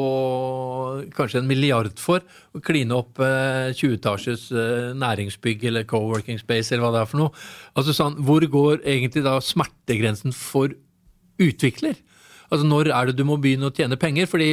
kanskje 1.15 1.41
en 1.41 1.47
milliard 1.49 1.95
for, 2.01 2.25
og 2.55 2.65
kline 2.65 2.95
opp 2.95 3.21
eh, 3.23 3.71
20-etasjes 3.77 4.49
eh, 4.51 4.89
næringsbygg 4.99 5.63
eller 5.69 5.87
co-working 5.89 6.41
space 6.41 6.73
eller 6.73 6.85
hva 6.85 6.93
det 6.97 7.03
er 7.03 7.09
for 7.11 7.23
noe, 7.23 7.47
altså 7.79 7.95
sånn, 7.95 8.19
hvor 8.27 8.43
går 8.43 8.83
egentlig 8.83 9.23
da 9.27 9.37
smertegrensen 9.43 10.35
for 10.35 10.75
utvikler? 11.39 11.95
Altså 12.49 12.65
Når 12.65 12.89
er 12.91 13.09
det 13.09 13.19
du 13.19 13.25
må 13.29 13.37
begynne 13.41 13.69
å 13.69 13.75
tjene 13.75 13.99
penger? 13.99 14.27
Fordi 14.29 14.51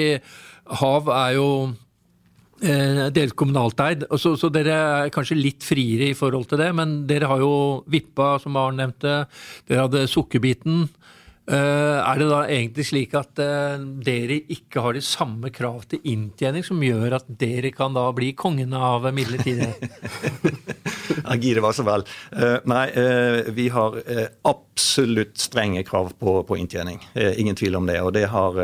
hav 0.80 1.08
er 1.16 1.34
jo 1.38 1.48
eh, 2.60 3.06
dels 3.14 3.34
kommunalt 3.38 3.80
eid, 3.84 4.04
så, 4.20 4.34
så 4.38 4.50
dere 4.52 4.76
er 4.76 5.12
kanskje 5.14 5.38
litt 5.38 5.66
friere 5.66 6.10
i 6.10 6.18
forhold 6.18 6.48
til 6.50 6.60
det. 6.60 6.70
Men 6.76 6.98
dere 7.08 7.30
har 7.30 7.42
jo 7.42 7.52
Vippa, 7.92 8.36
som 8.42 8.58
Arne 8.60 8.84
nevnte. 8.84 9.18
Dere 9.68 9.86
hadde 9.86 10.06
Sukkerbiten. 10.12 10.86
Eh, 11.46 11.98
er 12.02 12.18
det 12.18 12.26
da 12.26 12.40
egentlig 12.50 12.84
slik 12.88 13.12
at 13.14 13.38
eh, 13.38 13.78
dere 14.02 14.40
ikke 14.50 14.82
har 14.82 14.96
de 14.96 15.02
samme 15.04 15.52
krav 15.54 15.84
til 15.92 16.02
inntjening 16.10 16.64
som 16.66 16.80
gjør 16.82 17.20
at 17.20 17.28
dere 17.38 17.70
kan 17.74 17.94
da 17.94 18.08
bli 18.16 18.32
kongen 18.38 18.74
av 18.74 19.06
midlertidighet? 19.14 19.86
Ja, 21.26 21.34
Gi 21.38 21.52
det 21.56 21.62
var 21.62 21.74
så 21.74 21.82
vel. 21.86 22.02
Eh, 22.34 22.58
nei, 22.68 22.84
vi 23.54 23.64
har 23.72 23.94
absolutt 24.46 25.38
strenge 25.40 25.80
krav 25.86 26.12
på, 26.20 26.34
på 26.46 26.58
inntjening. 26.58 27.00
Ingen 27.14 27.56
tvil 27.58 27.78
om 27.78 27.86
det. 27.88 27.96
Og 28.04 28.12
det 28.14 28.26
har, 28.30 28.58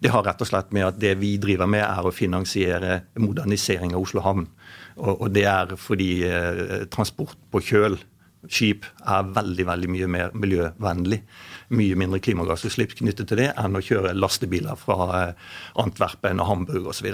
det 0.00 0.12
har 0.12 0.24
rett 0.24 0.44
og 0.44 0.48
slett 0.48 0.72
med 0.76 0.86
at 0.86 1.00
det 1.00 1.14
vi 1.20 1.34
driver 1.40 1.68
med, 1.68 1.82
er 1.84 2.08
å 2.08 2.14
finansiere 2.14 3.00
modernisering 3.20 3.96
av 3.96 4.04
Oslo 4.04 4.24
havn. 4.24 4.46
Og, 5.00 5.12
og 5.12 5.34
det 5.34 5.44
er 5.50 5.74
fordi 5.80 6.10
transport 6.94 7.36
på 7.52 7.64
kjøl, 7.64 7.98
skip, 8.52 8.86
er 9.06 9.30
veldig 9.36 9.66
veldig 9.68 9.90
mye 9.92 10.10
mer 10.10 10.34
miljøvennlig. 10.36 11.20
Mye 11.74 11.98
mindre 11.98 12.20
klimagassutslipp 12.24 12.96
knyttet 12.98 13.30
til 13.30 13.40
det 13.44 13.50
enn 13.60 13.78
å 13.78 13.84
kjøre 13.84 14.14
lastebiler 14.16 14.78
fra 14.80 15.08
eh, 15.20 15.48
Antwerpen 15.84 16.42
og 16.42 16.50
Hamburg 16.50 16.92
osv. 16.92 17.10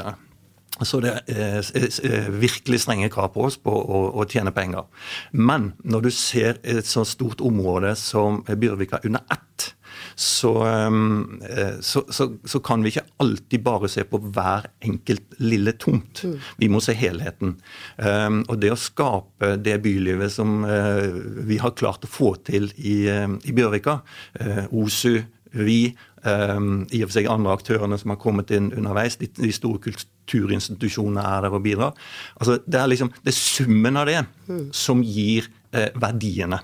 Så, 0.87 1.01
det 1.05 1.13
er 1.29 1.61
eh, 1.61 2.31
virkelig 2.41 2.83
strenge 2.85 3.11
krav 3.13 3.35
på 3.35 3.45
oss 3.49 3.59
på 3.61 3.73
å, 3.73 4.05
å 4.17 4.27
tjene 4.29 4.53
penger. 4.55 4.87
Men 5.33 5.73
når 5.85 6.09
du 6.09 6.11
ser 6.15 6.61
et 6.63 6.89
så 6.89 7.05
stort 7.09 7.43
område 7.45 7.95
som 7.99 8.43
Bjørvika 8.49 9.03
under 9.05 9.25
ett, 9.33 9.75
så, 10.21 10.53
eh, 10.67 11.81
så, 11.85 12.05
så, 12.09 12.27
så 12.45 12.61
kan 12.65 12.85
vi 12.85 12.93
ikke 12.93 13.07
alltid 13.23 13.65
bare 13.65 13.91
se 13.93 14.05
på 14.09 14.21
hver 14.33 14.71
enkelt 14.85 15.37
lille 15.41 15.75
tomt. 15.81 16.23
Vi 16.61 16.69
må 16.73 16.81
se 16.85 16.95
helheten. 16.97 17.57
Um, 17.97 18.43
Og 18.49 18.61
det 18.61 18.73
å 18.73 18.79
skape 18.81 19.55
det 19.61 19.79
bylivet 19.85 20.33
som 20.33 20.63
eh, 20.65 21.09
vi 21.49 21.61
har 21.61 21.77
klart 21.77 22.07
å 22.07 22.11
få 22.11 22.35
til 22.47 22.71
i, 22.79 23.03
i 23.09 23.57
Bjørvika, 23.57 24.01
OSU, 24.71 25.21
vi, 25.53 25.95
um, 26.25 26.87
i 26.93 27.03
og 27.03 27.11
for 27.11 27.19
seg 27.19 27.31
andre 27.33 27.55
aktørene 27.59 27.99
som 28.01 28.15
har 28.15 28.21
kommet 28.23 28.53
inn 28.55 28.73
underveis, 28.73 29.19
de, 29.21 29.29
de 29.35 29.53
store 29.55 29.83
kulturinstitusjonene 29.87 31.25
er 31.27 31.47
der 31.47 31.57
og 31.57 31.65
bidrar. 31.65 31.97
Altså, 32.39 32.61
det, 32.67 32.81
er 32.81 32.91
liksom, 32.93 33.13
det 33.25 33.35
er 33.35 33.41
summen 33.41 34.01
av 34.01 34.11
det 34.11 34.21
som 34.77 35.03
gir 35.05 35.51
eh, 35.73 35.91
verdiene. 35.99 36.61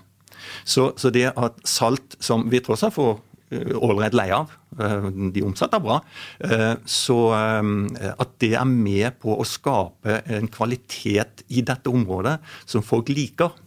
Så, 0.64 0.92
så 0.96 1.10
det 1.14 1.30
at 1.32 1.58
salt, 1.66 2.16
som 2.22 2.46
vi 2.50 2.60
tross 2.64 2.84
alt 2.86 2.96
får 2.96 3.12
eh, 3.54 3.74
ålreit 3.74 4.16
leie 4.16 4.36
av, 4.36 4.54
eh, 4.78 5.08
de 5.34 5.44
omsetter 5.46 5.82
bra, 5.82 6.00
eh, 6.46 6.72
så 6.86 7.18
at 7.36 8.34
det 8.42 8.52
er 8.58 8.68
med 8.70 9.18
på 9.22 9.36
å 9.36 9.46
skape 9.46 10.20
en 10.36 10.50
kvalitet 10.52 11.46
i 11.48 11.64
dette 11.66 11.92
området 11.92 12.38
som 12.64 12.84
folk 12.86 13.12
liker, 13.12 13.62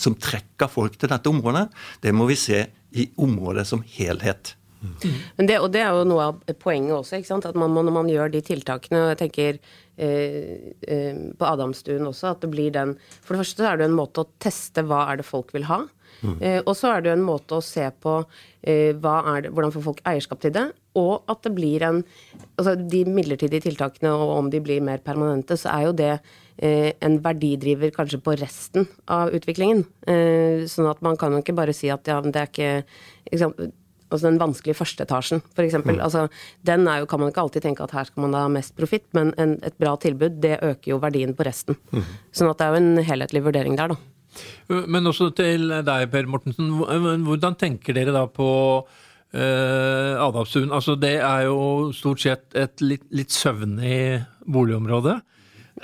som 0.00 0.16
trekker 0.18 0.70
folk 0.72 0.96
til 0.98 1.10
dette 1.12 1.30
området, 1.30 1.68
det 2.02 2.14
må 2.16 2.26
vi 2.26 2.38
se 2.38 2.64
i 2.94 3.08
området 3.20 3.66
som 3.68 3.82
helhet. 3.96 4.54
Men 5.36 5.48
det, 5.48 5.58
og 5.64 5.70
det 5.72 5.80
er 5.80 5.96
jo 5.96 6.04
noe 6.08 6.26
av 6.28 6.56
poenget 6.60 6.92
også, 6.96 7.20
at 7.48 7.56
man, 7.56 7.72
når 7.72 7.94
man 7.94 8.10
gjør 8.10 8.32
de 8.34 8.42
tiltakene 8.44 9.00
og 9.00 9.12
jeg 9.14 9.20
tenker 9.22 9.60
på 9.94 11.46
Adamstuen 11.46 12.08
også, 12.08 12.32
at 12.32 12.40
det 12.42 12.48
blir 12.50 12.72
den 12.74 12.96
For 13.22 13.34
det 13.34 13.44
første 13.44 13.62
så 13.62 13.68
er 13.70 13.78
det 13.78 13.86
en 13.86 13.94
måte 13.94 14.24
å 14.24 14.30
teste 14.42 14.82
hva 14.82 15.04
er 15.12 15.20
det 15.20 15.26
folk 15.28 15.54
vil 15.54 15.68
ha. 15.68 15.84
Eh, 16.40 16.60
og 16.62 16.72
så 16.78 16.94
er 16.94 17.04
det 17.04 17.12
en 17.14 17.26
måte 17.26 17.58
å 17.58 17.64
se 17.64 17.84
på 18.02 18.14
eh, 18.62 18.94
det, 18.94 19.50
hvordan 19.50 19.74
får 19.74 19.84
folk 19.84 20.00
eierskap 20.08 20.40
til 20.44 20.54
det, 20.54 20.64
og 20.98 21.26
at 21.30 21.42
det 21.46 21.54
blir 21.56 21.84
en 21.84 22.02
Altså 22.54 22.76
de 22.78 23.02
midlertidige 23.10 23.64
tiltakene, 23.64 24.12
og 24.14 24.30
om 24.36 24.48
de 24.50 24.60
blir 24.62 24.82
mer 24.84 25.00
permanente, 25.02 25.56
så 25.58 25.72
er 25.72 25.86
jo 25.88 25.94
det 25.98 26.10
eh, 26.62 26.92
en 27.02 27.16
verdidriver 27.22 27.90
kanskje 27.94 28.20
på 28.22 28.36
resten 28.38 28.86
av 29.10 29.34
utviklingen. 29.34 29.82
Eh, 30.06 30.62
sånn 30.70 30.86
at 30.86 31.02
man 31.02 31.18
kan 31.18 31.34
jo 31.34 31.42
ikke 31.42 31.56
bare 31.58 31.74
si 31.74 31.90
at 31.90 32.06
ja, 32.06 32.20
men 32.22 32.34
det 32.34 32.44
er 32.44 32.52
ikke, 32.52 33.00
ikke 33.26 33.40
sant? 33.42 33.64
Altså 34.14 34.30
den 34.30 34.40
vanskelige 34.40 34.78
førsteetasjen, 34.78 35.42
f.eks. 35.56 35.78
Mm. 35.82 35.98
Altså, 35.98 36.26
den 36.66 36.86
jo, 36.86 37.08
kan 37.10 37.22
man 37.22 37.32
ikke 37.32 37.44
alltid 37.44 37.66
tenke 37.66 37.84
at 37.86 37.94
her 37.96 38.08
skal 38.08 38.26
man 38.26 38.36
ha 38.38 38.46
mest 38.52 38.76
profitt, 38.78 39.06
men 39.16 39.34
en, 39.40 39.56
et 39.66 39.76
bra 39.80 39.96
tilbud, 40.00 40.40
det 40.42 40.60
øker 40.62 40.94
jo 40.94 41.00
verdien 41.02 41.34
på 41.36 41.46
resten. 41.46 41.78
Mm. 41.90 42.10
Sånn 42.34 42.50
at 42.52 42.60
det 42.60 42.66
er 42.66 42.74
jo 42.74 42.82
en 42.82 43.06
helhetlig 43.10 43.44
vurdering 43.48 43.78
der, 43.80 43.94
da. 43.94 44.00
Men 44.90 45.06
også 45.06 45.30
til 45.36 45.68
deg, 45.86 46.08
Per 46.10 46.30
Mortensen. 46.30 46.70
Hvordan 47.26 47.58
tenker 47.58 47.94
dere 47.94 48.14
da 48.14 48.24
på 48.26 48.48
eh, 49.34 50.14
Adamstuen? 50.18 50.72
Altså, 50.74 50.96
det 50.98 51.16
er 51.20 51.46
jo 51.48 51.92
stort 51.94 52.24
sett 52.24 52.58
et 52.58 52.82
litt, 52.82 53.04
litt 53.14 53.34
søvnig 53.34 54.24
boligområde. 54.46 55.20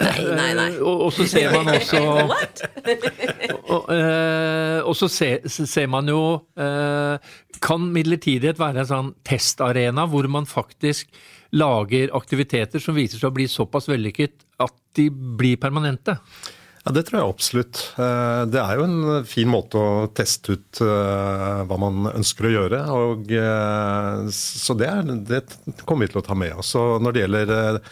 Nei, 0.00 0.20
nei, 0.36 0.52
nei. 0.56 0.68
Eh, 0.74 0.80
og, 0.80 1.06
og 1.06 1.12
så 1.12 1.26
ser 1.28 1.50
man 1.52 1.68
også 1.74 2.00
og, 3.74 3.90
eh, 3.92 4.78
og 4.80 4.94
så 4.96 5.08
ser, 5.12 5.44
ser 5.48 5.90
man 5.92 6.08
jo 6.08 6.20
eh, 6.56 7.32
Kan 7.60 7.90
midlertidighet 7.94 8.60
være 8.60 8.84
en 8.84 8.90
sånn 8.90 9.10
testarena 9.26 10.06
hvor 10.10 10.28
man 10.32 10.48
faktisk 10.48 11.10
lager 11.56 12.12
aktiviteter 12.14 12.80
som 12.80 12.94
viser 12.94 13.18
seg 13.18 13.32
å 13.32 13.34
bli 13.34 13.48
såpass 13.50 13.90
vellykket 13.90 14.46
at 14.62 14.74
de 14.96 15.08
blir 15.10 15.58
permanente? 15.60 16.14
Ja, 16.80 16.92
Det 16.94 17.02
tror 17.08 17.18
jeg 17.18 17.32
absolutt. 17.34 17.80
Eh, 18.00 18.42
Det 18.54 18.60
er 18.62 18.78
jo 18.78 18.86
en 18.86 19.24
fin 19.28 19.50
måte 19.50 19.80
å 19.82 20.04
teste 20.16 20.56
ut 20.56 20.80
hva 20.80 21.80
man 21.82 22.06
ønsker 22.14 22.46
å 22.48 22.54
gjøre. 22.54 22.84
og 22.94 23.34
Så 24.32 24.78
det, 24.78 24.88
er, 24.88 25.10
det 25.26 25.42
kommer 25.84 26.06
vi 26.06 26.14
til 26.14 26.22
å 26.22 26.28
ta 26.30 26.38
med 26.38 26.62
oss. 26.62 26.72
Og 26.78 27.02
Når 27.02 27.18
det 27.18 27.26
gjelder 27.26 27.82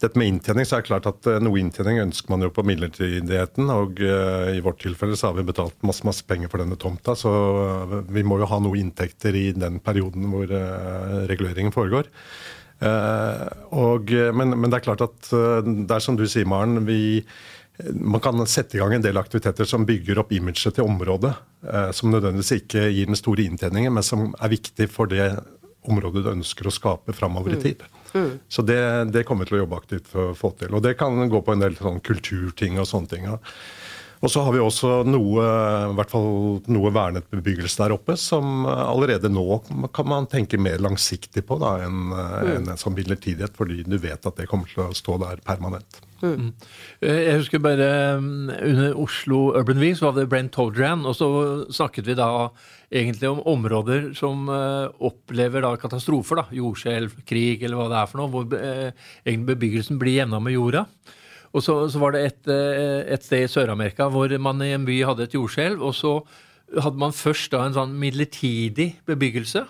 dette 0.00 0.18
med 0.18 0.30
inntjening, 0.30 0.66
så 0.66 0.78
er 0.78 0.82
det 0.82 0.88
klart 0.88 1.08
at 1.10 1.28
eh, 1.28 1.40
noe 1.42 1.60
inntjening 1.60 2.00
ønsker 2.06 2.32
man 2.32 2.44
jo 2.44 2.50
på 2.54 2.64
midlertidigheten. 2.66 3.68
Og 3.74 4.00
eh, 4.04 4.56
i 4.56 4.62
vårt 4.64 4.80
tilfelle 4.84 5.18
så 5.18 5.30
har 5.30 5.36
vi 5.36 5.46
betalt 5.50 5.76
masse, 5.86 6.04
masse 6.08 6.24
penger 6.28 6.52
for 6.52 6.62
denne 6.62 6.78
tomta, 6.80 7.16
så 7.18 7.32
eh, 7.66 7.94
vi 8.16 8.24
må 8.26 8.40
jo 8.40 8.48
ha 8.50 8.60
noe 8.62 8.80
inntekter 8.80 9.36
i 9.36 9.50
den 9.56 9.80
perioden 9.84 10.30
hvor 10.32 10.50
reguleringen 11.30 11.74
foregår. 11.74 12.08
Og, 12.80 14.08
men, 14.08 14.54
men 14.56 14.72
det 14.72 14.78
er 14.78 14.84
klart 14.86 15.02
at 15.04 15.26
det 15.28 15.92
er 15.92 16.00
som 16.00 16.16
du 16.16 16.22
sier, 16.24 16.48
Maren. 16.48 16.86
vi 16.86 17.20
man 17.92 18.22
kan 18.24 18.40
sette 18.48 18.76
i 18.76 18.80
gang 18.80 18.94
en 18.96 19.04
del 19.04 19.20
aktiviteter 19.20 19.68
som 19.68 19.84
bygger 19.88 20.22
opp 20.22 20.32
imaget 20.36 20.78
til 20.78 20.88
området. 20.88 21.34
Som 21.96 22.12
nødvendigvis 22.12 22.54
ikke 22.56 22.86
gir 22.88 23.08
den 23.08 23.20
store 23.20 23.44
inntjeningen, 23.44 23.92
men 23.96 24.04
som 24.04 24.30
er 24.32 24.52
viktig 24.52 24.88
for 24.92 25.12
det 25.12 25.28
området 25.88 26.24
du 26.24 26.32
ønsker 26.32 26.68
å 26.68 26.72
skape 26.72 27.16
framover 27.16 27.56
i 27.56 27.60
tid. 27.60 27.84
Mm. 27.84 27.99
Så 28.48 28.64
det, 28.66 28.80
det, 29.14 29.24
kommer 29.28 29.46
vi 29.46 29.52
til 29.52 29.60
å 29.60 29.62
jobbe 29.64 29.80
aktivt 29.80 30.10
for 30.10 30.32
å 30.32 30.38
få 30.38 30.52
til. 30.60 30.74
Og 30.74 30.82
det 30.84 30.96
kan 31.00 31.18
gå 31.30 31.42
på 31.46 31.54
en 31.54 31.62
del 31.62 31.76
sånn 31.78 32.02
kulturting 32.04 32.80
og 32.80 32.88
sånne 32.90 33.12
ting. 33.12 33.28
Ja. 33.28 33.38
Og 34.20 34.28
så 34.28 34.42
har 34.44 34.52
vi 34.52 34.60
også 34.60 35.00
noe, 35.08 35.44
i 35.90 35.94
hvert 35.96 36.12
fall 36.12 36.60
noe 36.68 36.92
vernet 36.92 37.28
bebyggelse 37.32 37.80
der 37.80 37.94
oppe, 37.94 38.18
som 38.20 38.66
allerede 38.68 39.30
nå 39.32 39.62
kan 39.96 40.10
man 40.12 40.28
tenke 40.28 40.60
mer 40.60 40.82
langsiktig 40.82 41.46
på 41.48 41.56
da, 41.62 41.78
enn 41.86 42.10
mm. 42.10 42.50
en, 42.52 42.68
en 42.74 42.80
sånn 42.80 42.98
midlertidighet, 42.98 43.56
fordi 43.56 43.80
du 43.88 43.96
vet 43.96 44.28
at 44.28 44.36
det 44.36 44.48
kommer 44.50 44.68
til 44.68 44.84
å 44.84 44.96
stå 44.96 45.16
der 45.22 45.40
permanent. 45.46 46.02
Mm. 46.20 46.50
Eh, 47.00 47.20
jeg 47.30 47.38
husker 47.38 47.62
bare 47.64 47.86
mm, 48.20 48.50
under 48.52 48.98
Oslo 49.00 49.38
Urban 49.56 49.80
Week 49.80 49.96
så 49.96 50.10
var 50.10 50.18
det 50.18 50.28
Brent 50.28 50.52
Todran, 50.52 51.06
og 51.08 51.16
så 51.16 51.30
snakket 51.72 52.10
vi 52.10 52.18
da 52.18 52.50
egentlig 52.90 53.30
om 53.30 53.40
områder 53.46 54.10
som 54.18 54.48
uh, 54.50 54.90
opplever 55.06 55.62
da 55.64 55.70
katastrofer, 55.80 56.42
da, 56.42 56.44
jordskjelv, 56.58 57.22
krig 57.28 57.62
eller 57.64 57.78
hva 57.78 57.88
det 57.88 58.00
er 58.02 58.10
for 58.10 58.20
noe, 58.20 58.32
hvor 58.34 58.50
egentlig 58.50 59.54
bebyggelsen 59.54 60.00
blir 60.00 60.18
gjennom 60.18 60.44
med 60.44 60.56
jorda. 60.58 60.84
Og 61.50 61.64
så, 61.66 61.74
så 61.90 61.98
var 62.02 62.14
det 62.14 62.22
et, 62.28 62.40
uh, 62.50 63.00
et 63.10 63.26
sted 63.26 63.46
i 63.46 63.50
Sør-Amerika 63.50 64.06
hvor 64.12 64.32
man 64.38 64.62
i 64.62 64.72
en 64.76 64.86
by 64.86 65.00
hadde 65.08 65.26
et 65.26 65.34
jordskjelv, 65.34 65.82
og 65.82 65.96
så 65.98 66.14
hadde 66.78 67.02
man 67.02 67.16
først 67.16 67.50
da 67.50 67.64
en 67.66 67.74
sånn 67.74 67.96
midlertidig 67.98 68.92
bebyggelse 69.08 69.64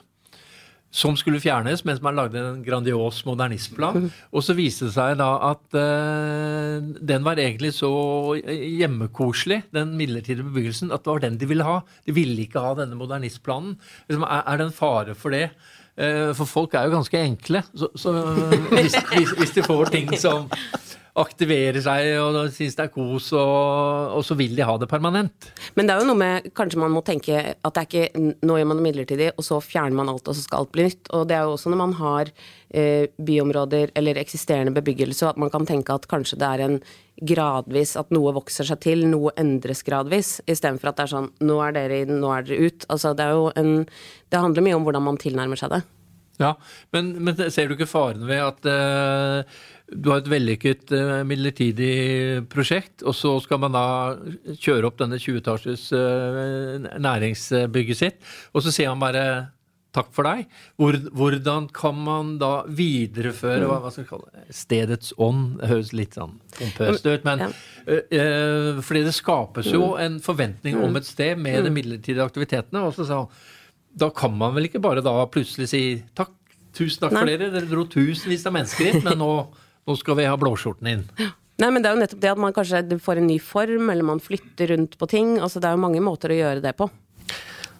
som 0.90 1.14
skulle 1.18 1.38
fjernes, 1.40 1.84
mens 1.86 2.00
man 2.02 2.16
lagde 2.18 2.40
en 2.42 2.62
grandios 2.66 3.22
modernistplan. 3.26 4.08
Og 4.34 4.42
så 4.42 4.56
viste 4.58 4.88
det 4.88 4.96
seg 4.96 5.20
da 5.20 5.28
at 5.52 5.76
uh, 5.78 6.82
den 6.82 7.26
var 7.26 7.38
egentlig 7.38 7.72
så 7.76 7.90
hjemmekoselig, 8.34 9.62
den 9.74 9.94
midlertidige 9.98 10.48
bebyggelsen, 10.48 10.90
at 10.90 11.04
det 11.04 11.12
var 11.12 11.22
den 11.22 11.38
de 11.38 11.50
ville 11.50 11.66
ha. 11.66 11.80
De 12.06 12.14
ville 12.16 12.42
ikke 12.42 12.62
ha 12.62 12.74
denne 12.78 12.98
modernistplanen. 12.98 13.76
Liksom, 14.08 14.26
er, 14.26 14.42
er, 14.42 14.58
det 14.58 14.66
en 14.66 14.80
fare 14.80 15.14
for 15.14 15.36
det? 15.36 15.52
Uh, 15.94 16.34
for 16.34 16.50
folk 16.50 16.74
er 16.74 16.88
jo 16.88 16.96
ganske 16.98 17.22
enkle. 17.22 17.62
Så, 17.70 17.92
så 17.94 18.16
hvis, 18.74 18.98
hvis, 19.14 19.36
hvis 19.38 19.58
de 19.60 19.66
får 19.70 19.94
ting 19.94 20.10
som 20.18 20.50
aktiverer 21.18 21.80
seg 21.82 22.12
og 22.22 22.52
syns 22.54 22.76
det 22.78 22.84
er 22.86 22.92
kos, 22.94 23.30
og, 23.34 24.14
og, 24.14 24.22
så 24.26 24.36
vil 24.38 24.54
de 24.54 24.66
ha 24.66 24.76
det 24.78 24.88
permanent. 24.90 25.50
Men 25.74 25.88
det 25.88 25.94
er 25.94 26.02
jo 26.02 26.08
noe 26.10 26.20
med 26.20 26.48
Kanskje 26.56 26.80
man 26.80 26.94
må 26.94 27.02
tenke 27.06 27.40
at 27.56 27.76
det 27.76 27.82
er 27.82 27.88
ikke 27.88 28.22
Nå 28.46 28.58
gjør 28.58 28.70
man 28.70 28.80
det 28.80 28.86
midlertidig, 28.86 29.28
og 29.34 29.46
så 29.46 29.60
fjerner 29.64 29.98
man 29.98 30.12
alt, 30.12 30.28
og 30.28 30.36
så 30.36 30.44
skal 30.44 30.64
alt 30.64 30.72
bli 30.74 30.86
nytt. 30.86 31.10
Og 31.16 31.26
det 31.28 31.36
er 31.36 31.46
jo 31.46 31.54
også 31.56 31.72
når 31.72 31.80
man 31.82 31.94
har 31.98 32.30
eh, 32.30 33.10
byområder 33.18 33.94
eller 33.98 34.22
eksisterende 34.22 34.74
bebyggelse, 34.76 35.32
at 35.34 35.40
man 35.40 35.52
kan 35.52 35.66
tenke 35.68 35.94
at 35.94 36.08
kanskje 36.10 36.38
det 36.40 36.50
er 36.50 36.66
en 36.66 36.80
gradvis 37.20 37.98
At 38.00 38.12
noe 38.14 38.32
vokser 38.32 38.64
seg 38.64 38.80
til, 38.80 39.02
noe 39.10 39.34
endres 39.40 39.82
gradvis, 39.84 40.38
istedenfor 40.48 40.92
at 40.92 41.00
det 41.00 41.08
er 41.08 41.14
sånn 41.14 41.30
Nå 41.44 41.58
er 41.66 41.76
dere 41.76 42.02
inn, 42.06 42.20
nå 42.22 42.30
er 42.32 42.46
dere 42.46 42.70
ut. 42.70 42.86
Altså 42.88 43.12
det 43.16 43.26
er 43.26 43.36
jo 43.36 43.48
en 43.60 43.72
Det 44.30 44.40
handler 44.40 44.64
mye 44.64 44.78
om 44.78 44.86
hvordan 44.86 45.10
man 45.10 45.20
tilnærmer 45.20 45.60
seg 45.60 45.74
det. 45.74 45.82
Ja, 46.40 46.54
men, 46.94 47.12
men 47.20 47.36
ser 47.52 47.68
du 47.68 47.76
ikke 47.76 47.90
faren 47.90 48.24
ved 48.28 48.40
at 48.40 48.64
uh, 48.64 49.58
du 49.90 50.10
har 50.12 50.20
et 50.22 50.30
vellykket 50.30 50.92
uh, 50.94 51.20
midlertidig 51.26 52.46
prosjekt, 52.52 53.02
og 53.02 53.16
så 53.16 53.36
skal 53.42 53.62
man 53.64 53.74
da 53.74 53.86
kjøre 54.54 54.86
opp 54.88 55.00
denne 55.00 55.18
20-etasjes 55.20 55.88
uh, 55.96 56.90
næringsbygget 57.02 57.98
sitt, 57.98 58.20
og 58.54 58.64
så 58.64 58.74
sier 58.74 58.92
han 58.92 59.02
bare 59.02 59.24
takk 59.90 60.10
for 60.14 60.26
deg. 60.28 60.44
Hvordan 60.78 61.66
kan 61.74 61.96
man 62.06 62.36
da 62.38 62.60
videreføre 62.70 63.66
hva, 63.66 63.80
hva 63.82 63.90
skal 63.90 64.04
vi 64.04 64.10
kalle 64.12 64.28
det, 64.30 64.54
stedets 64.54 65.14
ånd? 65.18 65.56
Det 65.58 65.70
høres 65.72 65.94
litt 65.98 66.18
sånn 66.18 66.36
pompøst 66.54 67.08
ut, 67.10 67.26
men 67.26 67.46
ja. 67.46 67.48
uh, 67.50 68.82
fordi 68.86 69.06
det 69.08 69.16
skapes 69.16 69.72
jo 69.74 69.96
mm. 69.96 70.02
en 70.06 70.20
forventning 70.22 70.78
om 70.84 71.00
et 71.00 71.08
sted 71.08 71.40
med 71.40 71.64
de 71.64 71.72
mm. 71.72 71.80
midlertidige 71.80 72.26
aktivitetene. 72.26 72.84
og 72.86 72.94
så 72.94 73.08
sa 73.08 73.24
han 73.24 73.58
da 73.90 74.06
kan 74.14 74.36
man 74.38 74.54
vel 74.54 74.68
ikke 74.68 74.82
bare 74.82 75.02
da 75.02 75.12
plutselig 75.30 75.66
si 75.72 75.82
takk, 76.14 76.30
tusen 76.76 77.02
takk 77.02 77.16
Nei. 77.16 77.22
for 77.24 77.30
dere, 77.32 77.50
dere 77.50 77.66
dro 77.66 77.86
tusenvis 77.90 78.46
av 78.46 78.54
mennesker 78.54 78.86
hit, 78.86 79.02
men 79.06 79.18
nå 79.18 79.32
nå 79.88 79.96
skal 79.98 80.18
vi 80.18 80.28
ha 80.28 80.36
blåskjorten 80.40 80.90
inn. 80.90 81.04
Nei, 81.60 81.68
men 81.68 81.82
det 81.82 81.90
er 81.90 81.96
jo 81.96 82.00
nettopp 82.00 82.20
det 82.22 82.32
at 82.32 82.40
man 82.40 82.56
kanskje 82.56 82.98
får 83.04 83.20
en 83.20 83.28
ny 83.28 83.36
form, 83.42 83.90
eller 83.92 84.06
man 84.06 84.22
flytter 84.22 84.72
rundt 84.72 84.96
på 84.98 85.08
ting. 85.10 85.36
Altså, 85.38 85.60
det 85.60 85.68
er 85.68 85.76
jo 85.76 85.84
mange 85.84 86.00
måter 86.04 86.32
å 86.32 86.38
gjøre 86.38 86.64
det 86.64 86.72
på. 86.78 86.88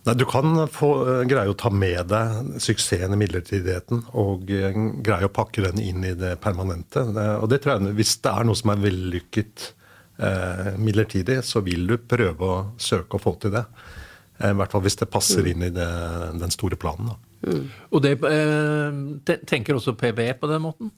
Nei, 0.05 0.15
Du 0.17 0.25
kan 0.29 0.67
få, 0.73 0.91
uh, 1.07 1.23
greie 1.29 1.49
å 1.49 1.57
ta 1.57 1.73
med 1.73 2.09
deg 2.13 2.61
suksessen 2.63 3.17
i 3.17 3.21
midlertidigheten 3.21 4.05
og 4.21 4.49
uh, 4.53 4.81
greie 5.05 5.29
å 5.29 5.33
pakke 5.33 5.65
den 5.65 5.81
inn 5.83 6.05
i 6.05 6.15
det 6.17 6.35
permanente. 6.45 7.05
Og 7.41 7.49
det 7.53 7.63
tror 7.63 7.77
jeg, 7.77 7.97
Hvis 8.01 8.17
det 8.25 8.33
er 8.33 8.49
noe 8.49 8.59
som 8.59 8.73
er 8.75 8.85
vellykket 8.85 9.67
uh, 10.21 10.77
midlertidig, 10.81 11.41
så 11.45 11.65
vil 11.65 11.89
du 11.89 11.97
prøve 12.01 12.53
å 12.53 12.63
søke 12.81 13.17
å 13.17 13.23
få 13.23 13.37
til 13.41 13.57
det. 13.57 13.65
I 14.41 14.55
hvert 14.57 14.73
fall 14.73 14.81
hvis 14.81 14.97
det 14.97 15.11
passer 15.13 15.45
mm. 15.45 15.49
inn 15.51 15.65
i 15.67 15.75
det, 15.77 15.89
den 16.41 16.53
store 16.53 16.77
planen. 16.81 17.13
Mm. 17.45 17.67
Og 17.93 18.01
det 18.01 18.15
tenker 19.45 19.77
også 19.77 19.93
PBE 20.01 20.33
på 20.41 20.49
den 20.49 20.63
måten? 20.65 20.93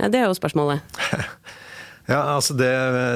Ja, 0.00 0.08
det 0.08 0.22
er 0.22 0.30
jo 0.30 0.36
spørsmålet. 0.38 0.80
Ja, 2.10 2.18
altså 2.34 2.56
det, 2.58 2.70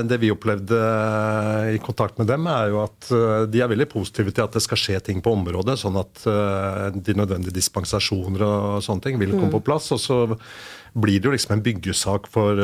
det, 0.07 0.20
vi 0.23 0.31
opplevde 0.31 0.79
eh, 0.79 1.73
i 1.75 1.81
kontakt 1.83 2.18
med 2.20 2.29
dem, 2.31 2.47
er 2.47 2.70
jo 2.70 2.85
at 2.85 3.09
eh, 3.11 3.47
de 3.51 3.62
er 3.64 3.70
veldig 3.73 3.88
positive 3.90 4.31
til 4.31 4.44
at 4.44 4.55
det 4.55 4.62
skal 4.62 4.79
skje 4.79 5.01
ting 5.09 5.23
på 5.25 5.33
området, 5.35 5.75
sånn 5.81 5.99
at 5.99 6.23
eh, 6.31 6.85
de 6.94 7.16
nødvendige 7.18 7.57
dispensasjoner 7.57 8.44
og 8.47 8.85
sånne 8.87 9.03
ting 9.09 9.18
vil 9.18 9.35
komme 9.35 9.51
mm. 9.51 9.57
på 9.57 9.64
plass. 9.66 9.90
Og 9.97 9.99
så 9.99 10.18
blir 10.94 11.18
det 11.18 11.27
jo 11.27 11.33
liksom 11.35 11.57
en 11.57 11.64
byggesak 11.64 12.29
for 12.31 12.61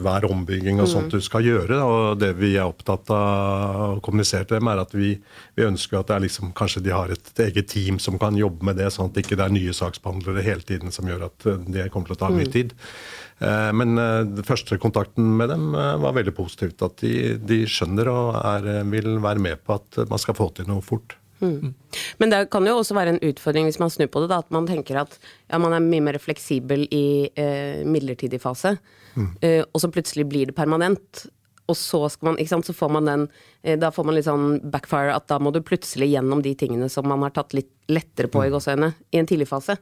hver 0.00 0.24
ombygging 0.24 0.78
og 0.80 0.88
sånt 0.88 1.10
mm. 1.10 1.18
du 1.18 1.26
skal 1.26 1.44
gjøre. 1.44 1.80
Og 1.84 2.22
det 2.22 2.30
vi 2.38 2.54
er 2.54 2.64
opptatt 2.64 3.12
av 3.12 3.98
å 3.98 4.00
kommunisere 4.06 4.48
til 4.48 4.56
dem, 4.56 4.70
er 4.72 4.80
at 4.86 4.96
vi, 4.96 5.10
vi 5.58 5.66
ønsker 5.68 6.00
at 6.00 6.08
det 6.08 6.16
er 6.16 6.24
liksom, 6.24 6.54
kanskje 6.56 6.80
de 6.86 6.94
har 6.96 7.12
et 7.12 7.44
eget 7.44 7.68
team 7.74 8.00
som 8.00 8.16
kan 8.22 8.40
jobbe 8.40 8.64
med 8.64 8.80
det, 8.80 8.88
sånn 8.94 9.12
at 9.12 9.18
det 9.18 9.26
ikke 9.26 9.36
er 9.36 9.52
nye 9.52 9.76
saksbehandlere 9.76 10.46
hele 10.48 10.64
tiden 10.64 10.96
som 10.96 11.12
gjør 11.12 11.26
at 11.28 11.50
det 11.68 11.90
kommer 11.92 12.08
til 12.08 12.16
å 12.16 12.22
ta 12.24 12.32
mye 12.32 12.48
mm. 12.48 12.54
tid. 12.56 12.72
Eh, 12.72 13.23
men 13.40 13.98
eh, 13.98 14.20
den 14.28 14.46
første 14.46 14.78
kontakten 14.80 15.34
med 15.38 15.50
dem 15.50 15.74
eh, 15.74 15.96
var 16.02 16.16
veldig 16.16 16.34
positivt. 16.36 16.82
At 16.86 17.02
de, 17.02 17.34
de 17.42 17.64
skjønner 17.70 18.10
og 18.12 18.38
er, 18.38 18.70
vil 18.92 19.18
være 19.24 19.42
med 19.42 19.62
på 19.64 19.78
at 19.78 20.04
man 20.10 20.22
skal 20.22 20.38
få 20.38 20.50
til 20.54 20.70
noe 20.70 20.84
fort. 20.84 21.16
Mm. 21.42 21.74
Men 22.22 22.30
det 22.30 22.46
kan 22.52 22.66
jo 22.66 22.78
også 22.78 22.96
være 22.96 23.14
en 23.14 23.22
utfordring 23.26 23.68
hvis 23.68 23.80
man 23.82 23.92
snur 23.92 24.08
på 24.12 24.22
det, 24.22 24.30
da, 24.32 24.40
at 24.44 24.52
man 24.54 24.68
tenker 24.70 25.00
at 25.02 25.16
ja, 25.18 25.58
man 25.60 25.74
er 25.74 25.84
mye 25.84 26.04
mer 26.06 26.18
fleksibel 26.22 26.86
i 26.94 27.30
eh, 27.40 27.82
midlertidig 27.86 28.40
fase, 28.42 28.76
mm. 29.14 29.30
eh, 29.44 29.62
og 29.66 29.82
så 29.82 29.90
plutselig 29.92 30.28
blir 30.30 30.50
det 30.50 30.56
permanent. 30.56 31.26
Og 31.64 31.78
så 31.80 32.02
skal 32.12 32.28
man, 32.28 32.36
ikke 32.36 32.52
sant, 32.52 32.66
så 32.68 32.74
får 32.76 32.90
man 32.92 33.06
den 33.08 33.22
eh, 33.64 33.78
Da 33.80 33.88
får 33.88 34.04
man 34.04 34.18
litt 34.18 34.26
sånn 34.26 34.58
backfire 34.68 35.14
at 35.16 35.24
da 35.32 35.38
må 35.40 35.48
du 35.48 35.62
plutselig 35.64 36.10
gjennom 36.12 36.42
de 36.44 36.52
tingene 36.60 36.90
som 36.92 37.08
man 37.08 37.24
har 37.24 37.32
tatt 37.32 37.56
litt 37.56 37.70
lettere 37.88 38.28
på 38.28 38.42
i 38.44 38.50
mm. 38.50 38.52
gåseøynene 38.52 38.90
i 39.16 39.20
en 39.22 39.28
tidlig 39.30 39.48
fase. 39.48 39.78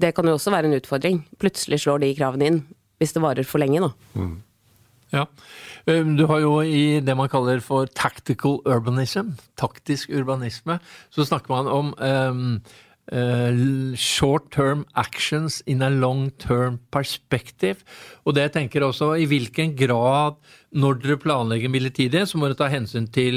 Det 0.00 0.14
kan 0.16 0.24
jo 0.28 0.38
også 0.38 0.54
være 0.54 0.70
en 0.70 0.78
utfordring. 0.78 1.20
Plutselig 1.40 1.82
slår 1.84 2.06
de 2.06 2.14
kravene 2.16 2.48
inn 2.48 2.62
hvis 2.98 3.16
det 3.16 3.22
varer 3.24 3.48
for 3.48 3.62
lenge, 3.62 3.84
da. 3.84 3.90
Mm. 4.16 4.36
Ja. 5.14 5.26
Du 5.86 6.24
har 6.26 6.40
jo 6.42 6.56
i 6.66 6.98
det 7.04 7.14
man 7.18 7.30
kaller 7.30 7.60
for 7.62 7.86
tactical 7.86 8.58
urbanism, 8.66 9.36
taktisk 9.58 10.10
urbanisme, 10.10 10.80
så 11.14 11.26
snakker 11.28 11.52
man 11.52 11.70
om 11.70 11.92
um, 12.02 12.42
uh, 13.12 13.94
short 13.94 14.50
term 14.50 14.84
actions 14.96 15.60
in 15.66 15.82
a 15.82 15.90
long 15.90 16.30
term 16.42 16.80
perspective. 16.90 17.84
Og 18.26 18.34
det 18.34 18.48
jeg 18.48 18.54
tenker 18.56 18.86
også 18.86 19.12
i 19.20 19.28
hvilken 19.30 19.76
grad, 19.78 20.40
når 20.76 20.98
dere 21.04 21.20
planlegger 21.22 21.70
midlertidig, 21.72 22.24
så 22.26 22.38
må 22.38 22.50
dere 22.50 22.58
ta 22.58 22.70
hensyn 22.72 23.06
til 23.06 23.36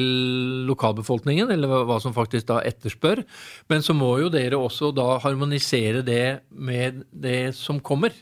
lokalbefolkningen, 0.67 1.54
eller 1.54 1.86
hva 1.88 2.00
som 2.02 2.15
faktisk 2.17 2.50
da 2.50 2.63
etterspør. 2.65 3.22
Men 3.69 3.86
så 3.86 3.93
må 3.93 4.15
jo 4.24 4.34
dere 4.34 4.58
også 4.58 4.89
da 4.95 5.19
harmonisere 5.24 6.02
det 6.06 6.41
med 6.50 7.06
det 7.13 7.54
som 7.58 7.80
kommer. 7.80 8.15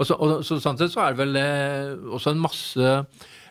Og 0.00 0.08
så, 0.08 0.16
og, 0.16 0.40
så, 0.46 0.56
sånn 0.62 0.80
sett 0.80 0.94
så 0.94 1.04
er 1.04 1.14
det 1.14 1.20
vel 1.20 1.36
eh, 1.36 1.92
også 2.16 2.32
en 2.32 2.40
masse 2.40 2.94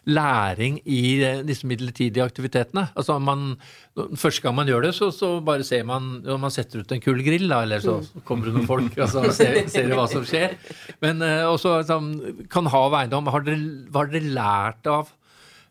læring 0.09 0.79
i 0.89 1.19
eh, 1.25 1.43
disse 1.45 1.67
midlertidige 1.69 2.25
aktivitetene. 2.25 2.87
Altså 2.97 3.19
man, 3.21 3.53
Første 4.15 4.45
gang 4.45 4.55
man 4.55 4.69
gjør 4.69 4.87
det, 4.87 4.93
så, 4.95 5.09
så 5.11 5.31
bare 5.43 5.65
ser 5.67 5.83
man 5.87 6.21
om 6.23 6.39
man 6.39 6.53
setter 6.53 6.81
ut 6.81 6.91
en 6.95 7.03
kul 7.03 7.19
grill, 7.25 7.49
da, 7.51 7.61
eller 7.65 7.83
så 7.83 7.97
kommer 8.27 8.47
det 8.47 8.55
noen 8.55 8.69
folk 8.69 8.95
og 8.95 9.09
så 9.11 9.25
ser, 9.35 9.61
ser 9.71 9.91
hva 9.91 10.07
som 10.09 10.23
skjer. 10.27 10.55
Men 11.03 11.23
eh, 11.25 11.43
også 11.49 11.81
sånn, 11.89 12.11
kan 12.51 12.69
ha 12.71 12.83
eiendom. 13.01 13.29
Har 13.33 13.43
dere, 13.45 13.59
hva 13.91 14.05
har 14.05 14.13
dere 14.13 14.35
lært 14.37 14.89
av 14.89 15.11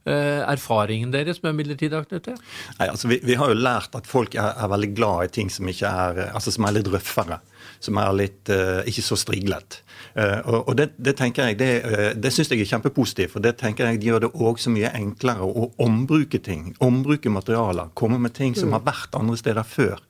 eh, 0.05 0.45
erfaringen 0.45 1.15
deres 1.15 1.41
med 1.45 1.57
midlertidig 1.59 1.99
aktivitet? 1.99 2.43
Nei, 2.79 2.91
altså 2.91 3.11
vi, 3.11 3.23
vi, 3.25 3.39
har 3.41 3.55
jo 3.55 3.59
lært 3.59 3.97
at 3.97 4.09
folk 4.09 4.37
er, 4.37 4.53
er, 4.53 4.73
veldig 4.77 4.93
glad 4.99 5.31
i 5.31 5.35
ting 5.41 5.53
som, 5.53 5.69
ikke 5.73 5.89
er, 5.89 6.27
altså 6.29 6.55
som 6.55 6.69
er 6.69 6.79
litt 6.79 6.93
røffere. 6.93 7.41
Som 7.81 7.99
er 8.03 8.15
litt 8.17 8.51
uh, 8.51 8.81
ikke 8.89 9.05
så 9.07 9.19
striglet. 9.19 9.83
Eh, 10.19 10.41
og 10.49 10.73
det, 10.79 10.89
det, 10.99 11.15
tenker 11.19 11.51
jeg, 11.51 11.59
det, 11.61 11.71
eh, 11.87 12.13
det 12.19 12.33
syns 12.35 12.51
jeg 12.51 12.63
er 12.65 12.71
kjempepositivt. 12.73 13.33
For 13.37 13.45
det 13.45 13.55
tenker 13.61 13.87
jeg 13.87 14.01
de 14.03 14.11
gjør 14.11 14.25
det 14.27 14.33
òg 14.35 14.61
så 14.63 14.73
mye 14.75 14.91
enklere 14.99 15.47
å 15.47 15.69
ombruke 15.85 16.41
ting. 16.43 16.73
Ombruke 16.85 17.31
materialer. 17.31 17.93
Komme 17.99 18.21
med 18.23 18.35
ting 18.39 18.57
som 18.59 18.75
har 18.75 18.87
vært 18.87 19.15
andre 19.19 19.39
steder 19.39 19.69
før. 19.69 20.03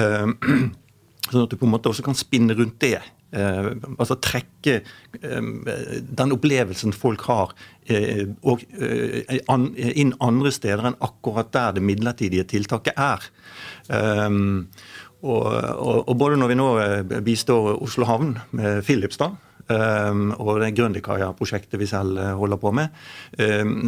Eh, 0.00 0.30
sånn 1.32 1.44
at 1.44 1.52
du 1.52 1.58
på 1.58 1.68
en 1.68 1.74
måte 1.74 1.92
også 1.92 2.06
kan 2.06 2.18
spinne 2.18 2.56
rundt 2.58 2.80
det. 2.84 3.00
Eh, 3.32 3.68
altså 3.96 4.18
trekke 4.20 4.74
eh, 4.82 5.46
den 6.20 6.34
opplevelsen 6.34 6.92
folk 6.92 7.22
har, 7.30 7.54
eh, 7.88 8.26
og, 8.44 8.60
inn 8.76 10.12
andre 10.20 10.52
steder 10.52 10.90
enn 10.90 10.98
akkurat 11.00 11.48
der 11.54 11.78
det 11.78 11.84
midlertidige 11.86 12.44
tiltaket 12.52 13.00
er. 13.00 13.24
Og, 15.22 15.46
og, 15.46 16.08
og, 16.08 16.14
både 16.18 16.36
når 16.40 16.50
vi 16.50 16.58
nå 16.58 16.68
bistår 17.22 17.76
Oslo 17.78 18.04
havn 18.08 18.36
med 18.58 18.82
Filipstad, 18.86 19.38
og 19.72 20.58
det 20.58 20.72
Grønnekaia-prosjektet 20.76 21.78
vi 21.80 21.86
selv 21.86 22.18
holder 22.36 22.58
på 22.60 22.72
med, 22.74 22.88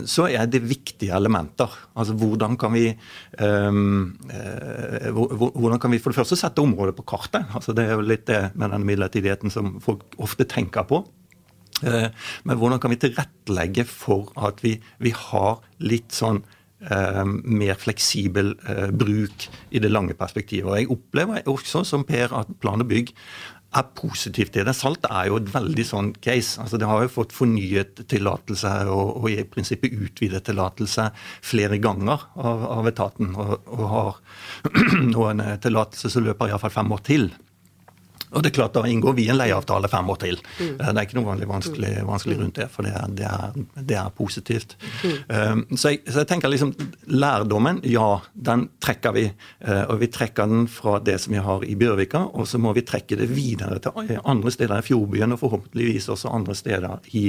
så 0.09 0.29
er 0.31 0.47
det 0.49 0.63
viktige 0.65 1.13
elementer. 1.17 1.69
Altså 1.99 2.15
hvordan 2.15 2.55
kan 2.57 2.73
vi 2.73 2.95
hvordan 5.11 5.81
kan 5.83 5.93
vi 5.93 5.99
for 5.99 6.15
det 6.15 6.21
første 6.21 6.39
sette 6.39 6.63
området 6.63 6.95
på 6.97 7.03
kartet? 7.03 7.51
Altså 7.53 7.75
Det 7.75 7.85
er 7.85 7.99
jo 7.99 8.07
litt 8.07 8.27
det 8.31 8.55
med 8.55 8.71
den 8.71 8.87
midlertidigheten 8.87 9.51
som 9.51 9.81
folk 9.83 10.03
ofte 10.17 10.47
tenker 10.47 10.87
på. 10.89 11.03
Men 11.83 12.59
hvordan 12.59 12.81
kan 12.81 12.91
vi 12.95 13.01
tilrettelegge 13.03 13.85
for 13.89 14.31
at 14.39 14.63
vi, 14.65 14.79
vi 15.03 15.11
har 15.11 15.59
litt 15.83 16.15
sånn 16.15 16.39
eh, 16.41 16.64
mer 17.45 17.79
fleksibel 17.81 18.55
eh, 18.69 18.91
bruk 18.93 19.49
i 19.71 19.83
det 19.83 19.91
lange 19.93 20.17
perspektivet. 20.19 20.69
Og 20.69 20.79
Jeg 20.79 20.93
opplever 20.93 21.51
også 21.51 21.85
som 21.89 22.05
Per 22.05 22.35
at 22.37 22.51
plan 22.61 22.85
og 22.85 22.91
bygg 22.91 23.15
er 23.75 23.87
positivt 23.99 24.53
til 24.55 24.67
det. 24.67 24.75
Salt 24.79 25.07
er 25.09 25.29
jo 25.31 25.39
et 25.41 25.49
veldig 25.51 25.87
sånn 25.87 26.11
case. 26.23 26.61
Altså 26.63 26.79
Det 26.79 26.89
har 26.89 27.03
jo 27.03 27.13
fått 27.13 27.35
fornyet 27.35 28.05
tillatelse 28.11 28.75
og, 28.93 29.17
og, 29.19 29.31
i 29.33 29.47
prinsippet 29.49 29.97
utvidet 29.97 30.45
tillatelse 30.47 31.09
flere 31.43 31.81
ganger 31.83 32.29
av, 32.39 32.69
av 32.79 32.91
etaten. 32.91 33.35
Og, 33.35 33.57
og 33.67 33.89
har 33.91 34.21
nå 35.15 35.27
en 35.31 35.45
tillatelse 35.65 36.13
som 36.13 36.27
løper 36.27 36.53
iallfall 36.53 36.77
fem 36.77 36.95
år 36.95 37.05
til. 37.09 37.29
Og 38.33 38.43
det 38.43 38.51
er 38.51 38.57
klart, 38.61 38.75
Da 38.75 38.83
inngår 38.89 39.15
vi 39.15 39.29
en 39.29 39.39
leieavtale 39.39 39.89
fem 39.89 40.11
år 40.11 40.19
til. 40.23 40.39
Mm. 40.59 40.77
Det 40.79 40.89
er 40.91 41.07
ikke 41.07 41.19
noe 41.19 41.29
vanlig 41.29 41.49
vanskelig, 41.49 41.93
vanskelig 42.09 42.39
rundt 42.41 42.59
det, 42.59 42.69
for 42.73 42.87
det 42.87 42.93
er, 42.97 43.13
det 43.19 43.27
er, 43.29 43.59
det 43.91 43.99
er 44.01 44.11
positivt. 44.17 44.77
Mm. 45.05 45.15
Um, 45.29 45.63
så, 45.77 45.95
jeg, 45.95 46.03
så, 46.09 46.23
jeg, 46.23 46.31
tenker 46.33 46.53
liksom 46.53 46.73
lærdommen, 47.15 47.81
ja, 47.89 48.09
den 48.35 48.67
trekker 48.83 49.15
vi. 49.17 49.27
Uh, 49.63 49.85
og 49.93 50.01
vi 50.03 50.11
trekker 50.13 50.51
den 50.51 50.67
fra 50.71 50.99
det 51.05 51.19
som 51.23 51.35
vi 51.37 51.43
har 51.45 51.67
i 51.67 51.77
Bjørvika, 51.79 52.25
og 52.35 52.49
så 52.51 52.61
må 52.63 52.75
vi 52.77 52.85
trekke 52.87 53.19
det 53.21 53.29
videre 53.33 53.81
til 53.83 54.19
andre 54.25 54.55
steder 54.55 54.81
i 54.81 54.87
Fjordbyen, 54.89 55.37
og 55.37 55.43
forhåpentligvis 55.43 56.11
også 56.15 56.33
andre 56.35 56.57
steder 56.59 57.11
i, 57.15 57.27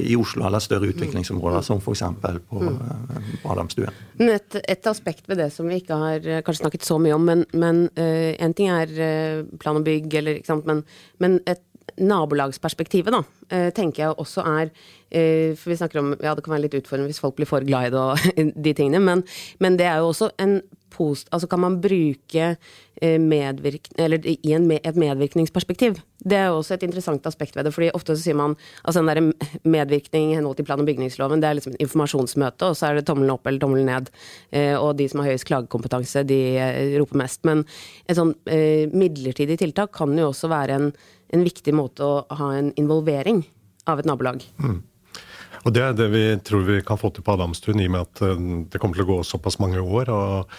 i 0.00 0.16
Oslo 0.16 0.46
eller 0.48 0.62
større 0.64 0.90
utviklingsområder, 0.92 1.64
som 1.66 1.82
f.eks. 1.82 2.04
på, 2.48 2.64
uh, 2.64 3.20
på 3.42 3.52
Adamstuen. 3.52 4.02
Et, 4.24 4.60
et, 4.62 4.86
aspekt 4.94 5.28
ved 5.28 5.40
det 5.40 5.50
som 5.52 5.68
vi 5.68 5.80
ikke 5.80 5.96
har 5.98 6.26
kanskje 6.44 6.62
snakket 6.62 6.84
så 6.86 6.98
mye 7.00 7.16
om, 7.16 7.24
men, 7.24 7.44
men 7.56 7.86
en 7.96 8.54
ting 8.56 8.68
er 8.70 8.90
plan 9.60 9.78
og 9.78 9.86
bygg 9.86 10.13
eller 10.20 10.40
ikke 10.40 10.52
sant, 10.52 10.66
men, 10.68 10.82
men 11.22 11.38
et 11.50 11.62
nabolagsperspektivet, 12.00 13.12
da, 13.14 13.22
eh, 13.50 13.70
tenker 13.74 14.02
jeg 14.02 14.18
også 14.18 14.42
er 14.48 14.70
eh, 15.10 15.54
For 15.54 15.70
vi 15.70 15.76
snakker 15.76 16.00
om 16.00 16.14
Ja, 16.22 16.34
det 16.34 16.44
kan 16.44 16.54
være 16.54 16.64
litt 16.66 16.78
utfordrende 16.78 17.12
hvis 17.12 17.20
folk 17.22 17.36
blir 17.36 17.46
for 17.46 17.64
glad 17.64 17.88
i 17.88 17.92
det 17.94 18.00
og 18.00 18.18
de 18.64 18.72
tingene, 18.72 19.02
men, 19.04 19.22
men 19.60 19.78
det 19.78 19.86
er 19.86 20.00
jo 20.02 20.10
også 20.10 20.30
en 20.42 20.60
post... 20.94 21.28
Altså 21.34 21.48
kan 21.50 21.62
man 21.62 21.80
bruke 21.82 22.54
eh. 23.02 23.18
Eller 23.98 24.26
i 24.26 24.52
en, 24.54 24.70
et 24.70 24.98
medvirkningsperspektiv. 24.98 25.98
Det 26.24 26.38
er 26.38 26.52
også 26.54 26.76
et 26.76 26.86
interessant 26.86 27.26
aspekt 27.26 27.56
ved 27.56 27.66
det. 27.66 27.74
fordi 27.74 27.90
ofte 27.94 28.14
så 28.14 28.22
sier 28.22 28.38
man 28.38 28.54
altså 28.84 29.02
den 29.02 29.10
der 29.10 29.48
medvirkning 29.64 30.30
i 30.30 30.38
henhold 30.38 30.56
til 30.56 30.64
plan- 30.64 30.80
og 30.80 30.86
bygningsloven, 30.86 31.42
det 31.42 31.48
er 31.48 31.58
liksom 31.58 31.74
en 31.74 31.82
informasjonsmøte, 31.84 32.70
og 32.70 32.78
så 32.78 32.86
er 32.86 32.94
det 32.94 33.06
tommelen 33.08 33.34
opp 33.34 33.46
eller 33.46 33.60
tommelen 33.60 33.90
ned. 33.90 34.08
Eh, 34.52 34.76
og 34.78 34.96
de 34.96 35.08
som 35.10 35.20
har 35.20 35.32
høyest 35.32 35.48
klagekompetanse, 35.50 36.24
de 36.24 36.40
eh, 36.56 36.96
roper 37.00 37.20
mest. 37.24 37.42
Men 37.44 37.66
et 38.06 38.16
sånn 38.16 38.34
midlertidig 38.94 39.58
tiltak 39.60 39.92
kan 39.98 40.14
jo 40.18 40.30
også 40.30 40.48
være 40.52 40.78
en, 40.78 40.90
en 41.34 41.44
viktig 41.44 41.74
måte 41.76 42.06
å 42.06 42.24
ha 42.38 42.54
en 42.56 42.72
involvering 42.80 43.42
av 43.90 44.00
et 44.00 44.08
nabolag. 44.08 44.44
Mm. 44.62 44.82
Og 45.64 45.72
Det 45.72 45.82
er 45.82 45.94
det 45.98 46.08
vi 46.12 46.24
tror 46.42 46.66
vi 46.66 46.80
kan 46.82 46.98
få 47.00 47.12
til 47.14 47.24
på 47.24 47.36
Adamstuen, 47.36 47.80
i 47.80 47.86
og 47.86 47.94
med 47.94 48.08
at 48.08 48.24
det 48.72 48.80
kommer 48.80 48.98
til 48.98 49.06
å 49.06 49.12
gå 49.14 49.20
såpass 49.24 49.60
mange 49.62 49.78
år. 49.80 50.10
og 50.10 50.50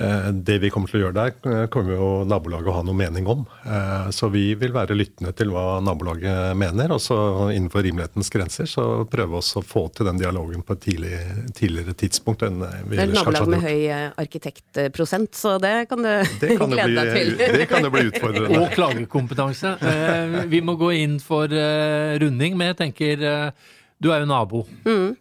Eh, 0.00 0.28
det 0.32 0.58
vi 0.62 0.70
kommer 0.72 0.88
til 0.88 1.00
å 1.00 1.02
gjøre 1.04 1.16
der, 1.16 1.32
eh, 1.50 1.66
kommer 1.72 1.92
jo 1.96 2.08
nabolaget 2.24 2.70
å 2.70 2.74
ha 2.78 2.82
noe 2.86 2.96
mening 2.96 3.26
om. 3.28 3.42
Eh, 3.66 4.08
så 4.14 4.30
vi 4.32 4.54
vil 4.54 4.72
være 4.72 4.96
lyttende 4.96 5.34
til 5.36 5.50
hva 5.52 5.80
nabolaget 5.84 6.56
mener, 6.56 6.94
og 6.94 7.02
så 7.04 7.50
innenfor 7.52 7.84
rimelighetens 7.84 8.30
grenser 8.32 8.70
så 8.70 9.04
prøve 9.10 9.40
oss 9.40 9.52
å 9.58 9.64
få 9.64 9.88
til 9.92 10.08
den 10.08 10.20
dialogen 10.22 10.62
på 10.64 10.76
et 10.76 10.84
tidlig, 10.86 11.18
tidligere 11.58 11.96
tidspunkt 12.00 12.46
enn 12.46 12.62
vi 12.88 12.96
ellers 12.96 12.96
kanskje 12.96 13.00
hadde 13.00 13.02
gjort. 13.02 13.02
Det 13.02 13.02
er 13.02 13.10
et 13.10 13.18
nabolag 13.18 13.48
med 13.48 13.66
høy 13.66 14.22
arkitektprosent, 14.24 15.34
så 15.36 15.56
det 15.60 15.74
kan 15.90 16.06
du 16.06 16.12
det 16.40 16.56
kan 16.62 16.70
glede 16.70 16.96
deg 16.96 17.12
til. 17.18 17.34
Det 17.60 17.68
kan 17.68 17.84
jo 17.84 17.92
bli 17.92 18.06
utfordrende. 18.08 18.62
og 18.62 18.72
klagekompetanse. 18.78 19.74
Vi 20.48 20.62
må 20.64 20.78
gå 20.80 20.94
inn 20.96 21.18
for 21.20 21.50
runding, 21.50 22.56
men 22.56 22.72
jeg 22.72 22.80
tenker 22.86 23.52
du 24.00 24.10
er 24.12 24.24
jo 24.24 24.30
nabo. 24.30 24.64
Mm 24.88 25.16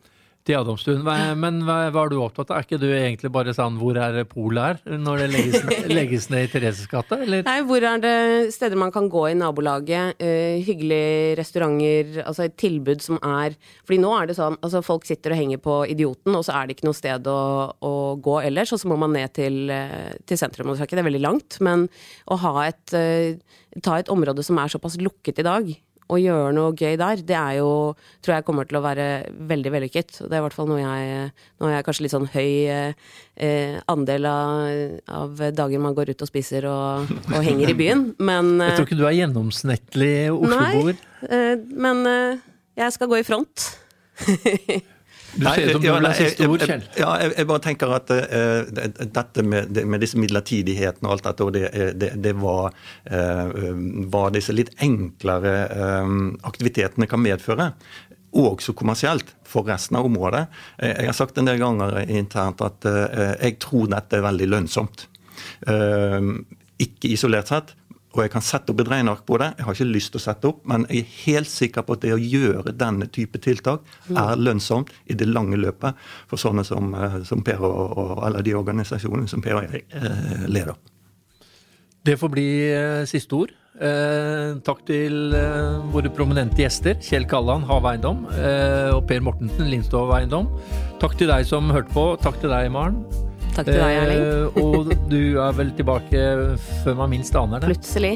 til 0.49 0.57
Adamstuen. 0.57 1.03
Men 1.39 1.61
hva, 1.67 1.77
hva, 1.93 2.03
er 2.05 2.11
du 2.11 2.17
opptatt 2.21 2.51
av? 2.51 2.59
Er 2.59 2.65
ikke 2.65 2.79
du 2.81 2.87
egentlig 2.89 3.31
bare 3.33 3.53
sånn 3.55 3.77
hvor 3.79 3.97
er 4.01 4.17
polet 4.29 4.79
her, 4.81 4.97
når 4.99 5.23
det 5.23 5.27
legges, 5.33 5.67
legges 5.99 6.27
ned 6.33 6.47
i 6.47 6.51
Thereses 6.53 6.89
gate, 6.89 7.19
Nei, 7.45 7.57
hvor 7.67 7.85
er 7.85 8.01
det 8.03 8.15
steder 8.55 8.79
man 8.79 8.93
kan 8.95 9.09
gå 9.11 9.27
i 9.29 9.37
nabolaget? 9.37 10.19
Uh, 10.21 10.59
hyggelige 10.65 11.35
restauranter, 11.39 12.21
altså 12.25 12.47
et 12.47 12.57
tilbud 12.59 13.03
som 13.03 13.19
er 13.19 13.55
Fordi 13.87 13.99
nå 14.01 14.13
er 14.15 14.29
det 14.29 14.37
sånn, 14.37 14.57
altså 14.65 14.81
folk 14.85 15.07
sitter 15.07 15.35
og 15.35 15.41
henger 15.41 15.61
på 15.63 15.81
Idioten, 15.91 16.35
og 16.37 16.45
så 16.47 16.55
er 16.57 16.67
det 16.67 16.77
ikke 16.77 16.89
noe 16.89 16.97
sted 16.97 17.29
å, 17.29 17.41
å 17.85 17.93
gå 18.23 18.39
ellers, 18.47 18.73
og 18.75 18.81
så 18.81 18.89
må 18.89 18.97
man 18.99 19.13
ned 19.15 19.33
til, 19.35 19.61
eh, 19.73 20.15
til 20.29 20.39
sentrum. 20.39 20.71
Og 20.71 20.77
så 20.77 20.83
er 20.83 20.89
ikke 20.89 20.99
det 20.99 21.07
veldig 21.07 21.23
langt, 21.23 21.59
men 21.65 21.87
å 22.29 22.39
ha 22.41 22.53
et, 22.67 22.95
uh, 22.95 23.79
ta 23.85 23.99
et 23.99 24.11
område 24.11 24.45
som 24.45 24.59
er 24.61 24.71
såpass 24.71 24.97
lukket 25.01 25.41
i 25.41 25.47
dag, 25.47 25.69
å 26.09 26.17
gjøre 26.19 26.53
noe 26.57 26.73
gøy 26.73 26.97
der, 26.99 27.21
det 27.25 27.37
er 27.37 27.59
jo 27.59 27.69
Tror 28.25 28.35
jeg 28.35 28.45
kommer 28.47 28.67
til 28.67 28.79
å 28.79 28.83
være 28.83 29.05
veldig 29.49 29.71
vellykket. 29.73 30.15
Det 30.25 30.33
er 30.33 30.41
i 30.41 30.43
hvert 30.43 30.55
fall 30.55 30.69
noe 30.71 30.81
jeg 30.81 31.29
Nå 31.59 31.67
har 31.67 31.77
jeg 31.77 31.85
kanskje 31.87 32.05
litt 32.05 32.15
sånn 32.15 32.27
høy 32.33 32.51
eh, 32.69 33.77
andel 33.91 34.27
av, 34.29 34.69
av, 35.19 35.43
dager 35.55 35.81
man 35.83 35.95
går 35.97 36.13
ut 36.13 36.25
og 36.25 36.29
spiser 36.31 36.67
og, 36.69 37.11
og 37.29 37.39
henger 37.45 37.71
i 37.71 37.77
byen, 37.77 38.05
men 38.19 38.55
Jeg 38.65 38.79
tror 38.81 38.89
ikke 38.89 38.99
du 38.99 39.07
er 39.07 39.17
gjennomsnittlig 39.21 40.13
Oslo-boer. 40.33 40.99
Nei, 40.99 41.29
eh, 41.31 41.65
men 41.87 42.05
eh, 42.09 42.45
jeg 42.79 42.95
skal 42.95 43.11
gå 43.11 43.21
i 43.21 43.27
front. 43.27 43.69
Du 45.33 45.45
ser 45.45 45.67
ut 45.67 45.71
som 45.71 45.83
du 45.83 45.89
er 45.89 46.17
siste 46.17 46.45
stor, 46.45 46.63
Kjell. 46.65 46.83
Ja, 46.97 47.09
jeg, 47.21 47.33
jeg, 47.37 47.47
bare 47.51 47.63
tenker 47.63 47.93
at 47.95 48.11
uh, 48.11 48.85
dette 48.99 49.45
med, 49.45 49.77
med, 49.77 50.01
disse 50.01 50.19
midlertidighetene 50.21 51.09
og 51.09 51.15
alt 51.15 51.27
dette, 51.29 51.47
og 51.47 51.55
det, 51.55 51.63
eh, 51.69 51.91
det, 51.97 52.11
det 52.23 52.33
var 52.39 52.71
uh, 52.73 53.57
hva 54.09 54.25
disse 54.33 54.55
litt 54.55 54.73
enklere 54.85 55.55
uh, 55.69 56.13
aktivitetene 56.49 57.09
kan 57.09 57.21
medføre. 57.23 57.71
Også 58.39 58.75
kommersielt 58.77 59.33
for 59.47 59.65
resten 59.69 59.97
av 59.97 60.05
området. 60.05 60.43
Jeg 60.83 61.07
har 61.07 61.15
sagt 61.17 61.39
en 61.41 61.47
del 61.49 61.57
ganger 61.57 61.95
internt 62.05 62.61
at 62.61 62.85
jeg 62.85 63.55
tror 63.63 63.87
dette 63.89 64.19
er 64.19 64.21
veldig 64.21 64.47
lønnsomt. 64.51 65.07
Ikke 66.85 67.09
isolert 67.09 67.49
sett, 67.49 67.73
og 68.09 68.23
jeg 68.23 68.31
kan 68.33 68.43
sette 68.43 68.73
opp 68.73 68.81
et 68.81 68.89
regneark 68.89 69.21
på 69.27 69.37
det. 69.41 69.51
Jeg 69.59 69.67
har 69.67 69.75
ikke 69.75 69.93
lyst 69.93 70.11
til 70.13 70.19
å 70.19 70.23
sette 70.23 70.49
opp, 70.49 70.63
men 70.69 70.85
jeg 70.89 71.03
er 71.03 71.11
helt 71.27 71.51
sikker 71.51 71.85
på 71.85 71.97
at 71.97 72.05
det 72.05 72.13
å 72.15 72.21
gjøre 72.21 72.73
denne 72.73 73.05
type 73.13 73.41
tiltak 73.43 73.85
er 74.09 74.41
lønnsomt 74.41 74.89
i 75.05 75.17
det 75.17 75.29
lange 75.29 75.59
løpet 75.61 75.97
for 76.29 76.41
sånne 76.41 76.65
som, 76.65 76.89
eh, 76.97 77.19
som 77.29 77.43
Per 77.45 77.61
og, 77.61 77.97
og 78.01 78.23
alle 78.25 78.41
de 78.45 78.55
organisasjonene 78.57 79.29
som 79.29 79.45
Per 79.45 79.59
og 79.59 79.69
jeg 79.69 79.85
eh, 79.93 80.47
leder. 80.49 80.73
Det 82.05 82.17
får 82.17 82.33
bli 82.33 82.49
eh, 82.73 83.05
siste 83.09 83.43
ord. 83.43 83.55
Takk 83.79 84.81
til 84.89 85.31
våre 85.93 86.09
prominente 86.11 86.59
gjester, 86.59 86.97
Kjell 87.05 87.23
Kalland, 87.31 87.63
Hav 87.69 87.85
Eiendom, 87.87 88.25
og 88.27 89.05
Per 89.07 89.23
Mortensen, 89.23 89.69
Lindstov 89.71 90.11
Eiendom. 90.17 90.49
Takk 90.99 91.15
til 91.21 91.31
deg 91.31 91.47
som 91.47 91.71
hørte 91.71 91.93
på. 91.95 92.09
Takk 92.19 92.41
til 92.41 92.51
deg, 92.51 92.67
Maren. 92.75 92.99
Takk 93.59 93.73
til 93.73 93.81
deg, 93.81 93.97
Erling. 94.05 94.21
Eh, 94.23 94.61
og 94.63 94.93
du 95.11 95.19
er 95.43 95.57
vel 95.57 95.73
tilbake 95.75 96.23
før 96.85 97.01
man 97.01 97.11
minst 97.11 97.35
aner 97.35 97.59
det? 97.59 97.73
Plutselig. 97.73 98.15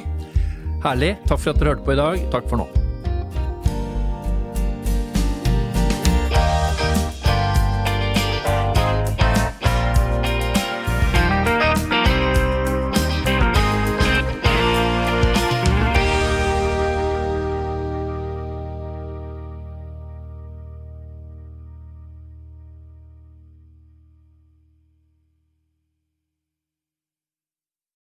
Herlig. 0.86 1.13
Takk 1.27 1.39
for 1.43 1.51
at 1.51 1.60
dere 1.60 1.75
hørte 1.75 1.88
på 1.88 1.95
i 1.95 1.99
dag. 1.99 2.25
Takk 2.32 2.47
for 2.47 2.63
nå. 2.63 2.67